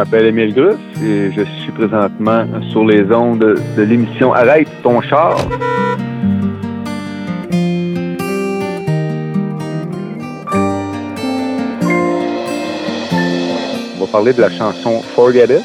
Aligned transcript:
m'appelle 0.00 0.24
Émile 0.24 0.54
Gruff 0.54 0.80
et 1.04 1.30
je 1.30 1.42
suis 1.60 1.72
présentement 1.72 2.46
sur 2.70 2.86
les 2.86 3.02
ondes 3.12 3.58
de 3.76 3.82
l'émission 3.82 4.32
Arrête 4.32 4.66
ton 4.82 5.02
char. 5.02 5.36
On 13.94 14.00
va 14.00 14.06
parler 14.10 14.32
de 14.32 14.40
la 14.40 14.48
chanson 14.48 15.02
Forget 15.14 15.44
It. 15.44 15.64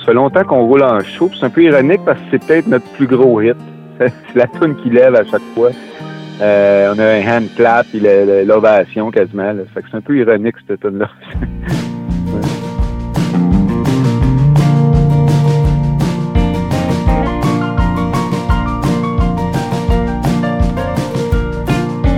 Ça 0.00 0.06
fait 0.06 0.14
longtemps 0.14 0.42
qu'on 0.42 0.66
roule 0.66 0.82
en 0.82 0.98
show, 1.04 1.30
c'est 1.38 1.46
un 1.46 1.50
peu 1.50 1.62
ironique 1.62 2.00
parce 2.04 2.18
que 2.18 2.24
c'est 2.32 2.44
peut-être 2.44 2.66
notre 2.66 2.88
plus 2.94 3.06
gros 3.06 3.40
hit. 3.40 3.56
C'est 4.00 4.34
la 4.34 4.46
tune 4.48 4.74
qui 4.82 4.90
lève 4.90 5.14
à 5.14 5.24
chaque 5.24 5.42
fois. 5.54 5.70
Euh, 6.40 6.94
on 6.94 6.98
a 6.98 7.04
un 7.04 7.22
hand 7.26 7.48
clap 7.56 7.86
et 7.94 8.44
l'ovation 8.44 9.10
quasiment. 9.10 9.52
Là. 9.52 9.62
Fait 9.74 9.82
que 9.82 9.88
c'est 9.90 9.96
un 9.96 10.00
peu 10.00 10.16
ironique 10.16 10.54
cette 10.66 10.80
tune 10.80 10.98
là 10.98 11.08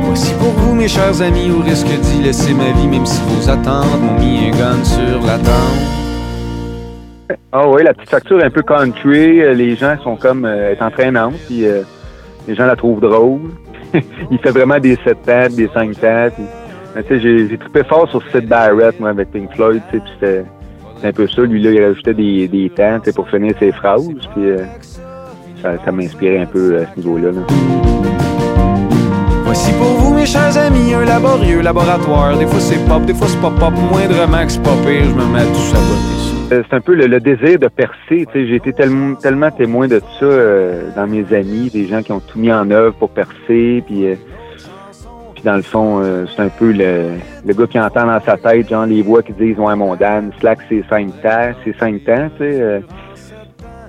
Voici 0.02 0.34
pour 0.34 0.48
vous, 0.48 0.74
mes 0.74 0.88
chers 0.88 1.22
amis, 1.22 1.50
au 1.50 1.62
risque 1.62 1.86
d'y 1.86 2.22
laisser 2.22 2.52
ma 2.52 2.72
vie, 2.72 2.88
même 2.88 3.06
si 3.06 3.22
vos 3.28 3.48
attentes 3.48 4.00
m'ont 4.00 4.18
mis 4.18 4.48
un 4.48 4.50
gun 4.50 4.84
sur 4.84 5.24
la 5.26 5.38
tente. 5.38 6.00
Ah 7.52 7.68
oui, 7.68 7.82
la 7.82 7.94
petite 7.94 8.10
facture 8.10 8.42
un 8.44 8.50
peu 8.50 8.62
country, 8.62 9.40
euh, 9.40 9.54
les 9.54 9.74
gens 9.74 9.96
sont 10.04 10.14
comme 10.14 10.44
euh, 10.44 10.72
est 10.72 10.80
entraînante, 10.80 11.34
puis 11.46 11.66
euh, 11.66 11.82
les 12.46 12.54
gens 12.54 12.66
la 12.66 12.76
trouvent 12.76 13.00
drôle. 13.00 13.50
Il 14.30 14.38
fait 14.38 14.50
vraiment 14.50 14.78
des 14.78 14.96
7 15.04 15.22
temps, 15.22 15.54
des 15.56 15.68
5 15.72 16.00
temps. 16.00 16.28
tu 16.36 17.02
sais, 17.08 17.20
j'ai, 17.20 17.48
j'ai 17.48 17.58
trippé 17.58 17.84
fort 17.84 18.08
sur 18.10 18.22
Sid 18.30 18.46
Barrett, 18.46 18.98
moi, 19.00 19.10
avec 19.10 19.30
Pink 19.30 19.52
Floyd, 19.54 19.82
puis 19.90 20.00
c'était, 20.14 20.44
un 21.02 21.12
peu 21.12 21.26
ça. 21.28 21.42
Lui, 21.42 21.62
là, 21.62 21.70
il 21.70 21.84
rajoutait 21.84 22.14
des, 22.14 22.48
des 22.48 22.70
temps, 22.70 23.00
pour 23.14 23.28
finir 23.28 23.54
ses 23.58 23.72
phrases, 23.72 24.08
puis 24.34 24.50
euh, 24.50 24.64
ça, 25.62 25.92
m'inspirait 25.92 26.38
un 26.38 26.46
peu 26.46 26.78
à 26.78 26.86
ce 26.86 27.00
niveau-là. 27.00 27.32
là. 27.32 27.40
Voici 29.44 29.72
pour 29.72 29.88
vous, 29.88 30.14
mes 30.14 30.26
chers 30.26 30.56
amis, 30.56 30.94
un 30.94 31.04
laborieux 31.04 31.60
laboratoire. 31.60 32.38
Des 32.38 32.46
fois 32.46 32.60
c'est 32.60 32.78
pop, 32.86 33.04
des 33.04 33.14
fois 33.14 33.26
c'est 33.26 33.40
pas 33.40 33.50
pop, 33.50 33.72
moindrement 33.90 34.44
que 34.44 34.52
c'est 34.52 34.62
pas 34.62 34.76
pire, 34.86 35.04
je 35.04 35.14
me 35.14 35.26
mets 35.32 35.40
à 35.40 35.44
tout. 35.44 35.74
Euh, 35.74 36.09
C'est 36.50 36.74
un 36.74 36.80
peu 36.80 36.94
le, 36.94 37.20
désir 37.20 37.60
de 37.60 37.68
percer. 37.68 38.26
J'ai 38.34 38.56
été 38.56 38.72
tellement, 38.72 39.50
témoin 39.52 39.86
de 39.86 40.00
ça 40.18 40.24
euh, 40.24 40.90
dans 40.96 41.06
mes 41.06 41.32
amis, 41.32 41.70
des 41.70 41.86
gens 41.86 42.02
qui 42.02 42.10
ont 42.10 42.18
tout 42.18 42.40
mis 42.40 42.52
en 42.52 42.68
œuvre 42.72 42.96
pour 42.96 43.10
percer, 43.10 43.84
puis, 43.86 44.06
euh, 44.06 44.16
puis 45.34 45.44
dans 45.44 45.54
le 45.54 45.62
fond, 45.62 46.00
euh, 46.02 46.26
c'est 46.34 46.42
un 46.42 46.48
peu 46.48 46.72
le, 46.72 47.10
le 47.46 47.54
gars 47.54 47.66
qui 47.66 47.78
entend 47.78 48.06
dans 48.06 48.20
sa 48.20 48.36
tête, 48.36 48.68
genre 48.68 48.84
les 48.84 49.00
voix 49.02 49.22
qui 49.22 49.32
disent 49.32 49.58
ouais 49.58 49.76
mon 49.76 49.94
Dan, 49.94 50.32
slack 50.40 50.58
c'est 50.68 50.84
cinq 50.90 51.08
temps, 51.22 51.52
c'est 51.64 51.76
cinq 51.78 52.04
temps, 52.04 52.28
tu 52.38 52.42
euh, 52.42 52.80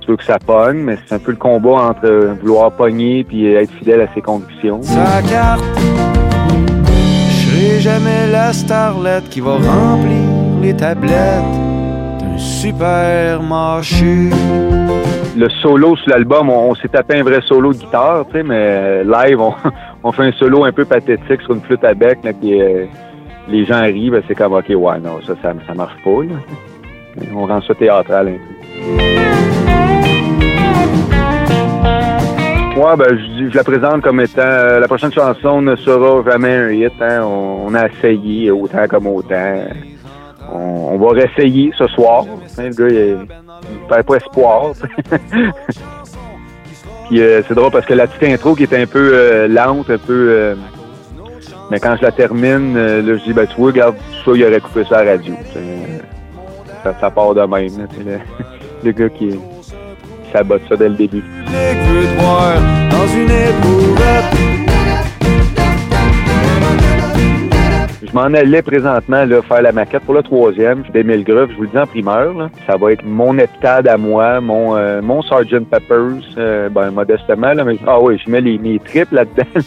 veux 0.07 0.17
que 0.17 0.23
ça 0.23 0.37
pogne, 0.39 0.77
mais 0.77 0.97
c'est 1.05 1.15
un 1.15 1.19
peu 1.19 1.31
le 1.31 1.37
combat 1.37 1.89
entre 1.89 2.05
euh, 2.05 2.33
vouloir 2.41 2.71
pogner 2.71 3.23
puis 3.23 3.53
euh, 3.53 3.61
être 3.61 3.71
fidèle 3.73 4.01
à 4.01 4.13
ses 4.13 4.21
convictions. 4.21 4.81
Jamais 7.79 8.27
la 8.31 8.53
starlette 8.53 9.27
qui 9.29 9.39
va 9.39 9.53
remplir 9.53 10.61
les 10.61 10.75
tablettes 10.75 11.70
supermarché. 12.42 14.30
le 15.38 15.50
solo 15.61 15.95
sur 15.95 16.09
l'album, 16.09 16.50
on, 16.50 16.75
s'est 16.75 16.88
tapé 16.88 17.20
un 17.20 17.23
vrai 17.23 17.39
solo 17.42 17.72
de 17.73 17.78
guitare, 17.78 18.25
tu 18.28 18.34
sais, 18.34 18.44
mais 18.44 18.56
euh, 18.58 19.03
live, 19.03 19.39
on, 20.03 20.11
fait 20.11 20.23
un 20.23 20.31
solo 20.34 20.66
un 20.66 20.72
peu 20.72 20.86
pathétique 20.86 21.42
sur 21.42 21.53
une 21.53 21.62
flûte 21.62 21.84
à 21.84 21.94
bec, 21.94 22.19
là, 22.23 22.31
puis 22.34 22.62
euh, 22.62 22.85
les 23.47 23.66
gens 23.66 23.81
rient, 23.81 24.09
ben, 24.09 24.24
c'est 24.28 24.35
comme, 24.35 24.53
OK, 24.53 24.69
ouais, 24.69 25.00
non, 25.00 25.19
ça, 25.25 25.34
ça, 25.41 25.53
ça 25.66 25.74
marche 25.74 25.96
pas, 26.03 26.24
là. 26.24 26.35
On 27.35 27.46
rend 27.46 27.62
ça 27.62 27.75
théâtral 27.75 28.30
un 28.30 28.31
peu. 28.31 28.62
Moi, 32.75 32.96
ben, 32.96 33.18
je, 33.18 33.50
je 33.50 33.56
la 33.56 33.63
présente 33.63 34.01
comme 34.01 34.22
étant, 34.22 34.41
euh, 34.41 34.80
la 34.80 34.88
prochaine 34.88 35.12
chanson 35.12 35.62
ne 35.62 35.75
sera 35.75 36.24
jamais 36.30 36.56
un 36.56 36.72
hit, 36.72 36.94
hein. 37.01 37.22
on 37.24 37.74
a 37.75 37.88
essayé 37.88 38.50
autant 38.50 38.88
comme 38.88 39.07
autant. 39.07 39.66
On, 40.51 40.97
va 40.97 41.12
réessayer 41.12 41.72
ce 41.78 41.88
soir. 41.88 42.25
Hein, 42.57 42.69
le 42.69 42.73
gars, 42.73 42.89
il, 42.89 43.17
il 43.72 43.88
perd 43.88 44.03
pas 44.03 44.16
espoir. 44.16 44.73
Puis 47.07 47.22
euh, 47.22 47.41
c'est 47.47 47.53
drôle 47.53 47.72
parce 47.72 47.85
que 47.85 47.94
la 47.94 48.07
petite 48.07 48.23
intro 48.23 48.56
qui 48.56 48.63
est 48.63 48.73
un 48.73 48.85
peu 48.85 49.12
euh, 49.13 49.47
lente, 49.47 49.89
un 49.89 49.97
peu. 49.97 50.29
euh, 50.29 50.56
mais 51.72 51.79
quand 51.79 51.95
je 51.95 52.01
la 52.01 52.12
termine, 52.12 52.75
euh, 52.75 53.01
là, 53.01 53.17
je 53.17 53.23
dis, 53.23 53.31
ben, 53.31 53.47
tu 53.47 53.56
vois, 53.56 53.67
regarde, 53.67 53.95
ça, 54.25 54.31
il 54.35 54.44
aurait 54.44 54.59
coupé 54.59 54.84
ça 54.84 54.97
à 54.97 55.03
la 55.06 55.12
radio. 55.12 55.34
Ça, 56.83 57.09
part 57.09 57.33
de 57.33 57.41
même, 57.44 57.88
le, 58.83 58.91
gars 58.91 59.07
qui, 59.07 59.29
qui 59.29 60.31
sabote 60.33 60.63
ça 60.68 60.75
dès 60.75 60.89
le 60.89 60.95
début. 60.95 61.23
Je 68.11 68.17
m'en 68.17 68.23
allais 68.23 68.61
présentement 68.61 69.23
là, 69.23 69.41
faire 69.41 69.61
la 69.61 69.72
maquette 69.72 70.03
pour 70.03 70.16
le 70.16 70.22
troisième 70.22 70.83
d'Emile 70.94 71.23
Gruff. 71.23 71.49
Je 71.49 71.55
vous 71.55 71.61
le 71.61 71.69
dis 71.69 71.77
en 71.77 71.88
primeur. 71.88 72.33
là. 72.33 72.49
Ça 72.67 72.75
va 72.75 72.91
être 72.91 73.05
mon 73.05 73.38
heptade 73.38 73.88
à 73.88 73.95
moi, 73.95 74.41
mon, 74.41 74.75
euh, 74.75 75.01
mon 75.01 75.22
Sgt. 75.22 75.61
Peppers, 75.61 76.19
euh, 76.38 76.67
ben, 76.67 76.91
modestement. 76.91 77.53
Là, 77.53 77.63
mais, 77.63 77.77
ah 77.88 78.01
oui, 78.01 78.21
je 78.23 78.29
mets 78.29 78.41
les, 78.41 78.57
mes 78.57 78.79
tripes 78.79 79.13
là-dedans. 79.13 79.45
il 79.55 79.61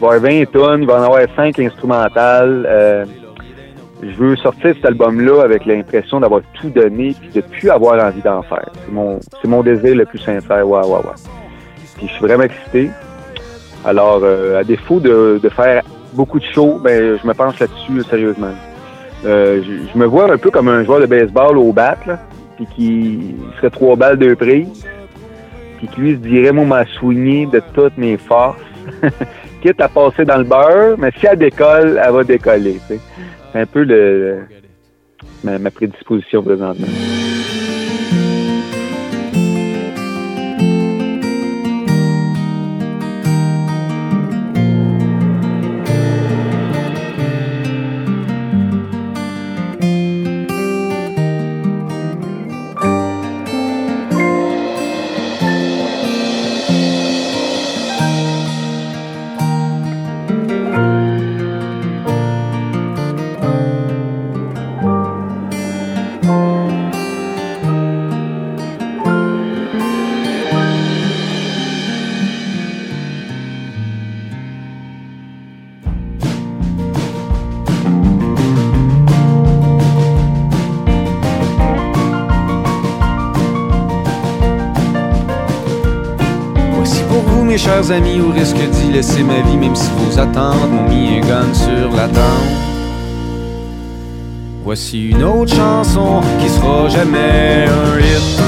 va 0.00 0.06
y 0.06 0.16
avoir 0.16 0.20
20 0.20 0.44
tonnes, 0.52 0.82
il 0.82 0.86
va 0.86 1.00
en 1.00 1.02
avoir 1.04 1.22
5 1.34 1.58
instrumentales. 1.60 2.66
Euh, 2.68 3.06
je 4.02 4.16
veux 4.18 4.36
sortir 4.36 4.74
cet 4.74 4.84
album-là 4.84 5.42
avec 5.42 5.64
l'impression 5.64 6.20
d'avoir 6.20 6.42
tout 6.60 6.68
donné 6.68 7.16
puis 7.18 7.30
de 7.34 7.40
plus 7.40 7.70
avoir 7.70 8.04
envie 8.04 8.20
d'en 8.20 8.42
faire. 8.42 8.68
C'est 8.84 8.92
mon, 8.92 9.18
c'est 9.40 9.48
mon 9.48 9.62
désir 9.62 9.96
le 9.96 10.04
plus 10.04 10.18
sincère. 10.18 10.68
Ouais, 10.68 10.84
ouais, 10.84 10.92
ouais. 10.92 11.16
Puis 11.96 12.06
je 12.06 12.12
suis 12.12 12.26
vraiment 12.26 12.44
excité. 12.44 12.90
Alors, 13.86 14.20
euh, 14.24 14.60
à 14.60 14.64
défaut 14.64 15.00
de, 15.00 15.40
de 15.42 15.48
faire 15.48 15.82
beaucoup 16.18 16.40
de 16.40 16.44
shows, 16.44 16.80
ben, 16.82 17.16
je 17.22 17.26
me 17.26 17.32
penche 17.32 17.60
là-dessus 17.60 18.02
sérieusement. 18.10 18.54
Euh, 19.24 19.62
je, 19.62 19.96
me 19.96 20.04
vois 20.04 20.30
un 20.32 20.36
peu 20.36 20.50
comme 20.50 20.68
un 20.68 20.82
joueur 20.84 21.00
de 21.00 21.06
baseball 21.06 21.56
au 21.56 21.72
bat, 21.72 21.96
là, 22.06 22.18
puis 22.56 22.66
qui 22.74 23.34
serait 23.56 23.70
trois 23.70 23.94
balles 23.94 24.18
deux 24.18 24.34
prises, 24.34 24.84
puis 25.78 25.86
qui 25.86 26.00
lui 26.00 26.12
se 26.14 26.18
dirait, 26.18 26.50
moi, 26.50 26.64
m'a 26.64 26.86
soigné 26.98 27.46
de 27.46 27.62
toutes 27.72 27.96
mes 27.96 28.16
forces, 28.16 28.60
quitte 29.62 29.80
à 29.80 29.88
passer 29.88 30.24
dans 30.24 30.38
le 30.38 30.44
beurre, 30.44 30.96
mais 30.98 31.12
si 31.18 31.26
elle 31.26 31.38
décolle, 31.38 32.00
elle 32.04 32.12
va 32.12 32.24
décoller. 32.24 32.78
C'est 32.88 33.00
un 33.54 33.66
peu 33.66 33.84
le, 33.84 34.40
ma 35.44 35.70
prédisposition 35.70 36.42
présentement. 36.42 36.88
Pour 87.18 87.32
vous, 87.32 87.44
mes 87.44 87.58
chers 87.58 87.90
amis, 87.90 88.20
au 88.20 88.30
risque 88.32 88.56
d'y 88.56 88.92
laisser 88.92 89.22
ma 89.22 89.40
vie, 89.40 89.56
même 89.56 89.74
si 89.74 89.90
vos 89.96 90.18
attentes 90.18 90.70
m'ont 90.70 90.88
mis 90.88 91.18
un 91.18 91.20
gun 91.20 91.54
sur 91.54 91.90
la 91.96 92.06
tente. 92.08 92.54
Voici 94.64 95.08
une 95.10 95.22
autre 95.22 95.54
chanson 95.54 96.20
qui 96.40 96.48
sera 96.48 96.88
jamais 96.88 97.66
un 97.66 97.98
hit. 97.98 98.42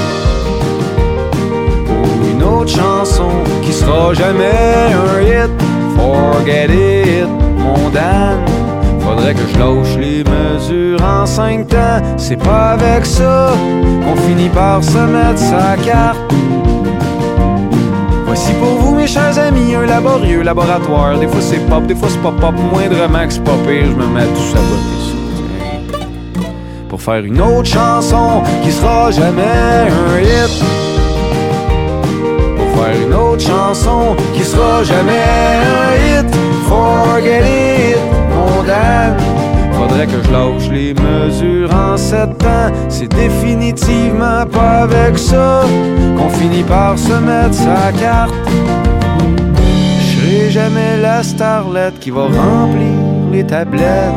Pour 1.87 2.29
une 2.33 2.43
autre 2.43 2.71
chanson 2.71 3.31
qui 3.63 3.73
sera 3.73 4.15
jamais 4.15 4.93
un 5.07 5.21
hit. 5.23 5.51
Forget 5.97 6.67
it, 6.67 7.29
mon 7.59 7.91
Dan. 7.91 8.39
Faudrait 9.01 9.35
que 9.35 9.41
je 9.53 9.59
lâche 9.59 9.97
les 9.99 10.23
mesures 10.23 11.03
en 11.03 11.27
cinq 11.27 11.69
temps. 11.69 12.01
C'est 12.17 12.37
pas 12.37 12.73
avec 12.73 13.07
ça 13.07 13.53
qu'on 14.05 14.17
finit 14.17 14.51
par 14.51 14.85
se 14.85 14.99
mettre 14.99 15.39
sa 15.39 15.77
carte. 15.77 16.19
Voici 18.43 18.55
pour 18.55 18.75
vous, 18.81 18.95
mes 18.95 19.07
chers 19.07 19.39
amis, 19.39 19.75
un 19.75 19.85
laborieux 19.85 20.41
laboratoire. 20.41 21.19
Des 21.19 21.29
fois 21.29 21.43
c'est 21.43 21.59
pop, 21.69 21.85
des 21.85 21.95
fois 21.95 22.09
c'est 22.11 22.23
pas 22.23 22.33
pop, 22.33 22.55
moindrement 22.73 23.27
que 23.27 23.35
c'est 23.35 23.45
pas 23.45 23.59
pire, 23.67 23.85
je 23.85 23.95
me 23.95 24.07
mets 24.07 24.23
à 24.23 24.25
tout 24.25 24.41
saboter. 24.51 26.47
Pour 26.89 27.03
faire 27.03 27.23
une 27.23 27.39
autre 27.39 27.69
chanson 27.69 28.43
qui 28.63 28.73
sera 28.73 29.11
jamais 29.11 29.43
un 29.43 30.21
hit. 30.23 30.65
Pour 32.57 32.83
faire 32.83 33.07
une 33.07 33.13
autre 33.13 33.43
chanson 33.43 34.17
qui 34.33 34.43
sera 34.43 34.85
jamais 34.85 35.27
un 35.77 36.23
hit. 36.23 36.35
Forget 36.67 37.43
it, 37.91 37.99
mon 38.31 38.63
dame. 38.63 39.17
Faudrait 39.91 40.07
que 40.07 40.23
je 40.23 40.31
lâche 40.31 40.69
les 40.71 40.95
mesures 40.95 41.75
en 41.75 41.97
sept 41.97 42.45
ans. 42.45 42.71
C'est 42.89 43.09
définitivement 43.09 44.47
pas 44.47 44.83
avec 44.85 45.19
ça 45.19 45.63
qu'on 46.17 46.29
finit 46.29 46.63
par 46.63 46.97
se 46.97 47.15
mettre 47.15 47.55
sa 47.55 47.91
carte. 47.99 48.33
Je 49.99 50.49
jamais 50.49 50.97
la 51.03 51.25
starlette 51.25 51.99
qui 51.99 52.11
va 52.11 52.23
remplir 52.23 53.33
les 53.33 53.45
tablettes 53.45 54.15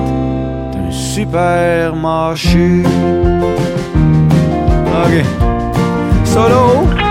d'un 0.73 0.91
supermarché. 0.91 2.83
Ok. 5.03 5.25
Solo. 6.23 7.02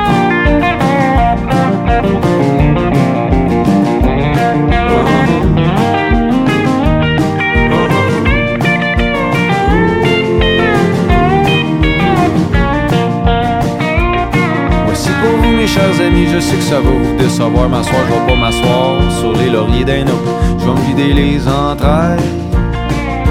Chers 15.73 16.01
amis, 16.07 16.27
je 16.33 16.39
sais 16.39 16.57
que 16.57 16.63
ça 16.63 16.81
va 16.81 16.91
vous 16.91 17.17
décevoir. 17.17 17.69
M'asseoir, 17.69 18.03
je 18.09 18.13
vais 18.13 18.27
pas 18.27 18.37
m'asseoir 18.37 19.01
sur 19.19 19.33
les 19.33 19.51
lauriers 19.51 19.85
d'un 19.85 20.05
autre. 20.05 20.33
Je 20.59 20.65
vais 20.67 20.73
me 20.73 20.81
vider 20.87 21.13
les 21.13 21.49
entrailles. 21.49 22.19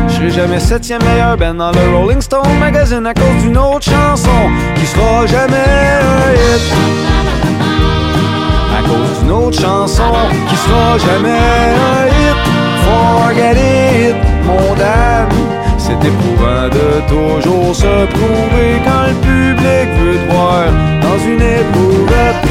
Je 0.08 0.14
serai 0.14 0.30
jamais 0.30 0.60
septième 0.60 1.04
meilleur 1.04 1.38
ben 1.38 1.54
dans 1.54 1.72
le 1.72 1.96
Rolling 1.96 2.22
Stone 2.22 2.60
magazine 2.60 3.06
à 3.06 3.14
cause 3.14 3.44
d'une 3.44 3.58
autre 3.58 3.86
chanson 3.86 4.40
qui 4.76 4.86
sera 4.86 5.26
jamais 5.28 5.70
un 6.02 6.34
hit. 6.34 6.64
À 8.78 8.82
cause 8.88 9.20
d'une 9.22 9.32
autre 9.32 9.60
chanson 9.60 10.12
qui 10.50 10.56
sera 10.56 10.98
jamais 10.98 11.30
un 11.30 12.08
hit. 12.08 12.40
Forget 12.84 13.52
it. 13.54 13.61
C'est 15.92 16.08
éprouvant 16.08 16.70
de 16.70 17.02
toujours 17.10 17.76
se 17.76 18.06
prouver 18.06 18.80
quand 18.86 19.08
le 19.08 19.14
public 19.16 19.88
veut 20.00 20.20
te 20.20 20.32
voir 20.32 20.72
dans 21.02 21.20
une 21.20 21.42
éprouvette. 21.42 22.42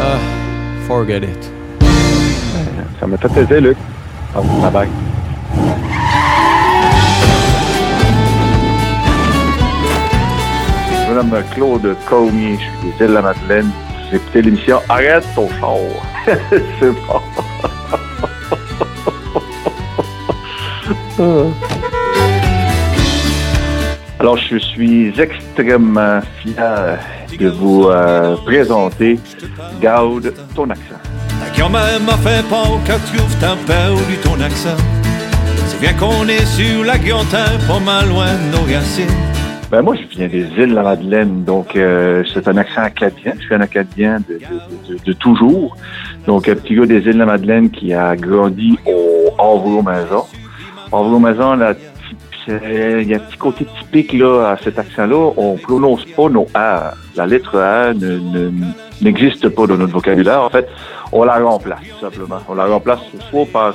Ah, 0.00 0.18
forget 0.88 1.18
it. 1.18 1.52
Ça 2.98 3.06
m'a 3.06 3.16
fait 3.16 3.28
plaisir, 3.28 3.60
Luc. 3.60 3.76
Oh, 4.36 4.42
bye 4.60 4.70
bye. 4.72 4.88
Madame 11.08 11.44
Claude 11.54 11.96
Comier, 12.08 12.58
je 12.58 12.64
suis 12.64 12.98
des 12.98 13.04
Îles-la-Madeleine. 13.04 13.70
J'ai 14.10 14.16
écouté 14.16 14.42
l'émission 14.42 14.80
Arrête 14.88 15.24
ton 15.34 15.48
char. 15.48 15.76
C'est 16.80 16.90
bon. 16.90 17.20
Alors, 24.18 24.38
je 24.38 24.56
suis 24.58 25.12
extrêmement 25.20 26.20
fier 26.42 26.98
de 27.38 27.48
vous 27.48 27.88
euh, 27.88 28.36
présenter 28.44 29.18
Gaude, 29.80 30.34
ton 30.54 30.70
accent. 30.70 31.00
Ta 31.44 31.58
grand-mère 31.58 32.00
m'a 32.00 32.16
fait 32.16 32.42
peur 32.48 32.80
quand 32.86 32.98
tu 33.10 33.20
ouvres 33.20 33.38
ta 33.38 33.56
perdu 33.66 34.16
ton 34.22 34.40
accent. 34.40 34.76
C'est 35.66 35.80
bien 35.80 35.92
qu'on 35.94 36.26
est 36.28 36.46
sur 36.46 36.84
la 36.84 36.96
guillotine, 36.98 37.58
pas 37.68 37.80
mal 37.80 38.08
loin 38.08 38.32
de 38.32 38.56
nos 38.56 38.64
racines. 38.74 39.25
Ben 39.68 39.82
moi, 39.82 39.96
je 39.96 40.06
viens 40.16 40.28
des 40.28 40.46
îles 40.56 40.70
de 40.70 40.74
la 40.76 40.84
Madeleine, 40.84 41.42
donc 41.42 41.74
euh, 41.74 42.22
c'est 42.32 42.46
un 42.46 42.56
accent 42.56 42.82
acadien. 42.82 43.32
Je 43.36 43.46
suis 43.46 43.54
un 43.54 43.60
acadien 43.60 44.18
de, 44.28 44.34
de, 44.34 44.94
de, 44.94 45.04
de 45.04 45.12
toujours. 45.12 45.76
Donc, 46.24 46.48
un 46.48 46.54
petit 46.54 46.76
gars 46.76 46.86
des 46.86 46.98
îles 46.98 47.14
de 47.14 47.18
la 47.18 47.26
Madeleine 47.26 47.68
qui 47.70 47.92
a 47.92 48.14
grandi 48.14 48.78
au 48.86 49.32
Havre-Maison. 49.36 50.24
Havre-Maison, 50.92 51.56
là, 51.56 51.74
il 52.48 53.08
y 53.08 53.14
a 53.14 53.16
un 53.16 53.20
petit 53.20 53.36
côté 53.36 53.66
typique 53.80 54.12
là, 54.12 54.52
à 54.52 54.56
cet 54.56 54.78
accent-là. 54.78 55.32
On 55.36 55.56
prononce 55.56 56.04
pas 56.04 56.28
nos 56.28 56.46
A. 56.54 56.94
La 57.16 57.26
lettre 57.26 57.58
A 57.58 57.92
ne, 57.92 58.18
ne, 58.18 58.50
n'existe 59.02 59.48
pas 59.48 59.66
dans 59.66 59.76
notre 59.76 59.94
vocabulaire. 59.94 60.42
En 60.42 60.50
fait, 60.50 60.68
on 61.10 61.24
la 61.24 61.40
remplace, 61.40 61.80
tout 61.80 62.04
simplement. 62.04 62.38
On 62.48 62.54
la 62.54 62.66
remplace 62.66 63.00
soit 63.30 63.46
par 63.52 63.74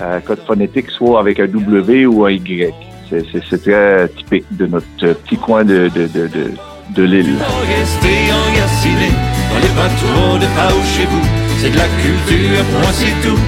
euh, 0.00 0.18
code 0.18 0.40
phonétique, 0.44 0.90
soit 0.90 1.20
avec 1.20 1.38
un 1.38 1.46
W 1.46 2.06
ou 2.06 2.24
un 2.24 2.32
Y. 2.32 2.74
C'est, 3.08 3.62
très 3.62 4.08
typique 4.08 4.44
de 4.50 4.66
notre 4.66 4.86
petit 4.96 5.36
coin 5.36 5.64
de, 5.64 5.88
de, 5.94 6.06
de, 6.06 6.26
de, 6.26 6.52
de 6.94 7.02
l'île. 7.02 7.36
Restez 7.66 8.32
enracinés 8.32 9.14
dans 9.50 9.60
les 9.60 9.74
bateaux 9.74 10.38
de 10.38 10.46
Pau 10.46 10.82
chez 10.84 11.06
vous. 11.06 11.48
C'est 11.58 11.70
de 11.70 11.76
la 11.76 11.88
culture, 12.02 12.64
point 12.64 12.92
c'est 12.92 13.28
tout. 13.28 13.38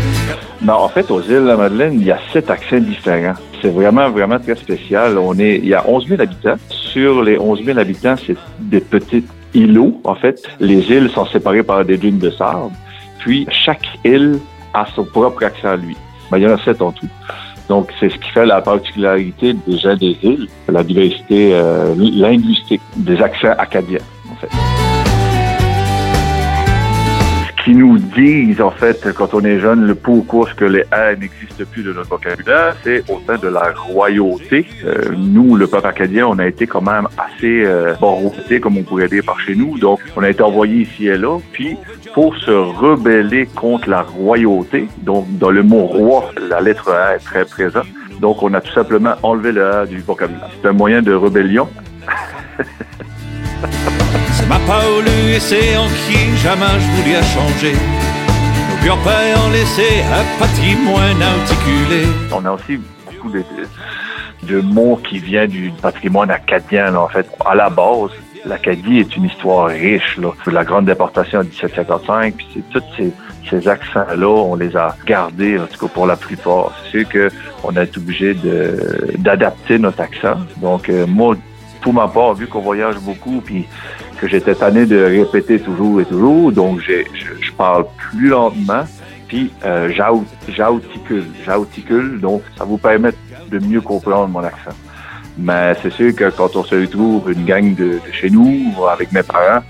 Non, 0.63 0.75
en 0.75 0.89
fait, 0.89 1.11
aux 1.11 1.23
îles 1.23 1.43
de 1.43 1.47
la 1.47 1.57
Madeleine, 1.57 1.95
il 1.95 2.05
y 2.05 2.11
a 2.11 2.19
sept 2.33 2.51
accents 2.51 2.81
différents. 2.81 3.35
C'est 3.63 3.71
vraiment, 3.71 4.11
vraiment 4.11 4.39
très 4.39 4.57
spécial. 4.57 5.17
On 5.17 5.39
est, 5.39 5.57
il 5.57 5.69
y 5.69 5.75
a 5.75 5.89
11 5.89 6.09
000 6.09 6.21
habitants. 6.21 6.57
Sur 6.69 7.23
les 7.23 7.39
11 7.39 7.65
000 7.65 7.79
habitants, 7.79 8.17
c'est 8.27 8.37
des 8.59 8.81
petits 8.81 9.25
îlots, 9.55 10.01
en 10.05 10.15
fait. 10.15 10.43
Les 10.61 10.91
îles 10.91 11.11
sont 11.11 11.25
séparées 11.27 11.63
par 11.63 11.85
des 11.85 11.97
dunes 11.97 12.19
de 12.19 12.31
sable. 12.31 12.73
Puis, 13.21 13.47
chaque 13.51 13.87
île 14.05 14.39
a 14.75 14.87
son 14.95 15.05
propre 15.05 15.45
accent 15.45 15.69
à 15.69 15.77
lui. 15.77 15.97
Ben, 16.31 16.39
il 16.39 16.45
y 16.45 16.47
en 16.47 16.55
a 16.55 16.59
sept 16.59 16.81
en 16.83 16.93
tout. 16.93 17.09
Donc, 17.71 17.93
c'est 18.01 18.09
ce 18.09 18.17
qui 18.17 18.31
fait 18.31 18.47
la 18.47 18.61
particularité 18.61 19.55
gens 19.79 19.95
des 19.95 20.17
îles, 20.25 20.49
la 20.69 20.83
diversité 20.83 21.55
euh, 21.55 21.95
linguistique 21.97 22.81
des 22.97 23.23
accents 23.23 23.55
acadiens, 23.57 24.01
qu'ils 27.71 27.79
nous 27.79 27.99
disent, 27.99 28.61
en 28.61 28.73
fait, 28.73 29.13
quand 29.15 29.33
on 29.33 29.45
est 29.45 29.61
jeune, 29.61 29.87
le 29.87 29.95
pourquoi 29.95 30.49
ce 30.49 30.55
que 30.55 30.65
les 30.65 30.83
A 30.91 31.15
n'existent 31.15 31.65
plus 31.71 31.85
de 31.85 31.93
notre 31.93 32.09
vocabulaire, 32.09 32.75
c'est 32.83 33.09
au 33.09 33.21
sein 33.27 33.39
de 33.39 33.47
la 33.47 33.73
royauté. 33.73 34.67
Euh, 34.85 35.13
nous, 35.17 35.55
le 35.55 35.69
peuple 35.69 35.87
acadien, 35.87 36.27
on 36.27 36.39
a 36.41 36.49
été 36.49 36.67
quand 36.67 36.81
même 36.81 37.07
assez 37.17 37.63
euh, 37.65 37.95
comme 38.61 38.77
on 38.77 38.83
pourrait 38.83 39.09
dire 39.09 39.23
par 39.25 39.39
chez 39.41 39.55
nous. 39.55 39.79
Donc, 39.79 40.01
on 40.17 40.23
a 40.23 40.31
été 40.31 40.43
envoyé 40.43 40.83
ici 40.83 41.07
et 41.07 41.17
là. 41.17 41.39
Puis, 41.53 41.77
pour 42.13 42.37
se 42.39 42.51
rebeller 42.51 43.47
contre 43.47 43.89
la 43.89 44.03
royauté, 44.03 44.89
donc 45.03 45.27
dans 45.39 45.51
le 45.51 45.63
mot 45.63 45.87
roi, 45.87 46.33
la 46.49 46.61
lettre 46.61 46.91
A 46.91 47.15
est 47.15 47.19
très 47.19 47.45
présente. 47.45 47.87
Donc, 48.21 48.43
on 48.43 48.53
a 48.53 48.61
tout 48.61 48.73
simplement 48.73 49.15
enlevé 49.23 49.53
le 49.53 49.65
A 49.65 49.87
du 49.87 50.01
vocabulaire. 50.01 50.51
C'est 50.61 50.69
un 50.69 50.73
moyen 50.73 51.03
de 51.03 51.13
rébellion. 51.13 51.69
Ma 54.51 54.59
Paul 54.67 55.07
et 55.07 55.39
c'est 55.39 55.77
en 55.77 55.87
qui 55.87 56.37
jamais 56.39 56.67
je 56.81 57.01
voulais 57.01 57.23
changer. 57.23 57.73
Nos 57.73 58.85
grands-pères 58.85 59.45
ont 59.47 59.51
laissé 59.51 60.03
un 60.03 60.41
patrimoine 60.41 61.23
articulé. 61.23 62.07
On 62.33 62.45
a 62.45 62.51
aussi 62.51 62.81
beaucoup 63.07 63.31
de, 63.31 64.61
mots 64.61 64.97
qui 65.09 65.21
viennent 65.21 65.51
du 65.51 65.71
patrimoine 65.81 66.33
acadien, 66.33 66.97
en 66.97 67.07
fait. 67.07 67.31
À 67.47 67.55
la 67.55 67.71
base, 67.71 68.11
l'Acadie 68.45 68.99
est 68.99 69.17
une 69.17 69.27
histoire 69.27 69.69
riche, 69.69 70.17
là. 70.17 70.33
La 70.51 70.65
grande 70.65 70.87
déportation 70.87 71.39
en 71.39 71.45
1755, 71.45 72.35
puis 72.35 72.49
c'est 72.53 72.71
tous 72.71 72.85
ces, 72.97 73.13
ces 73.49 73.69
accents-là, 73.69 74.27
on 74.27 74.57
les 74.57 74.77
a 74.77 74.97
gardés, 75.07 75.61
en 75.61 75.67
tout 75.67 75.87
cas 75.87 75.93
pour 75.95 76.09
la 76.09 76.17
plupart. 76.17 76.73
C'est 76.83 76.99
sûr 76.99 77.09
que 77.09 77.31
on 77.63 77.77
a 77.77 77.85
été 77.85 77.99
obligé 77.99 78.35
d'adapter 79.17 79.79
notre 79.79 80.01
accent. 80.01 80.39
Donc, 80.57 80.89
euh, 80.89 81.07
moi, 81.07 81.37
pour 81.81 81.95
ma 81.95 82.09
part, 82.09 82.35
vu 82.35 82.49
qu'on 82.49 82.61
voyage 82.61 82.97
beaucoup, 82.99 83.41
puis 83.41 83.67
que 84.21 84.29
j'étais 84.29 84.55
tanné 84.55 84.85
de 84.87 85.03
répéter 85.03 85.59
toujours 85.61 86.01
et 86.01 86.05
toujours, 86.05 86.53
donc 86.53 86.81
je, 86.81 86.93
parle 87.57 87.87
plus 87.97 88.29
lentement, 88.29 88.85
puis 89.29 89.51
euh, 89.65 89.91
j'aut- 89.95 90.25
j'articule, 90.49 91.25
j'articule, 91.45 92.21
donc 92.21 92.43
ça 92.57 92.65
vous 92.65 92.79
permet 92.79 93.11
de 93.51 93.59
mieux 93.59 93.81
comprendre 93.81 94.29
mon 94.29 94.41
accent. 94.45 94.77
Mais 95.39 95.75
c'est 95.83 95.93
sûr 95.93 96.15
que 96.15 96.31
quand 96.31 96.55
on 96.57 96.65
se 96.65 96.75
retrouve 96.75 97.33
une 97.33 97.45
gang 97.45 97.75
de, 97.75 97.99
chez 98.13 98.31
nous, 98.31 98.73
avec 98.91 99.11
mes 99.13 99.23
parents, 99.23 99.63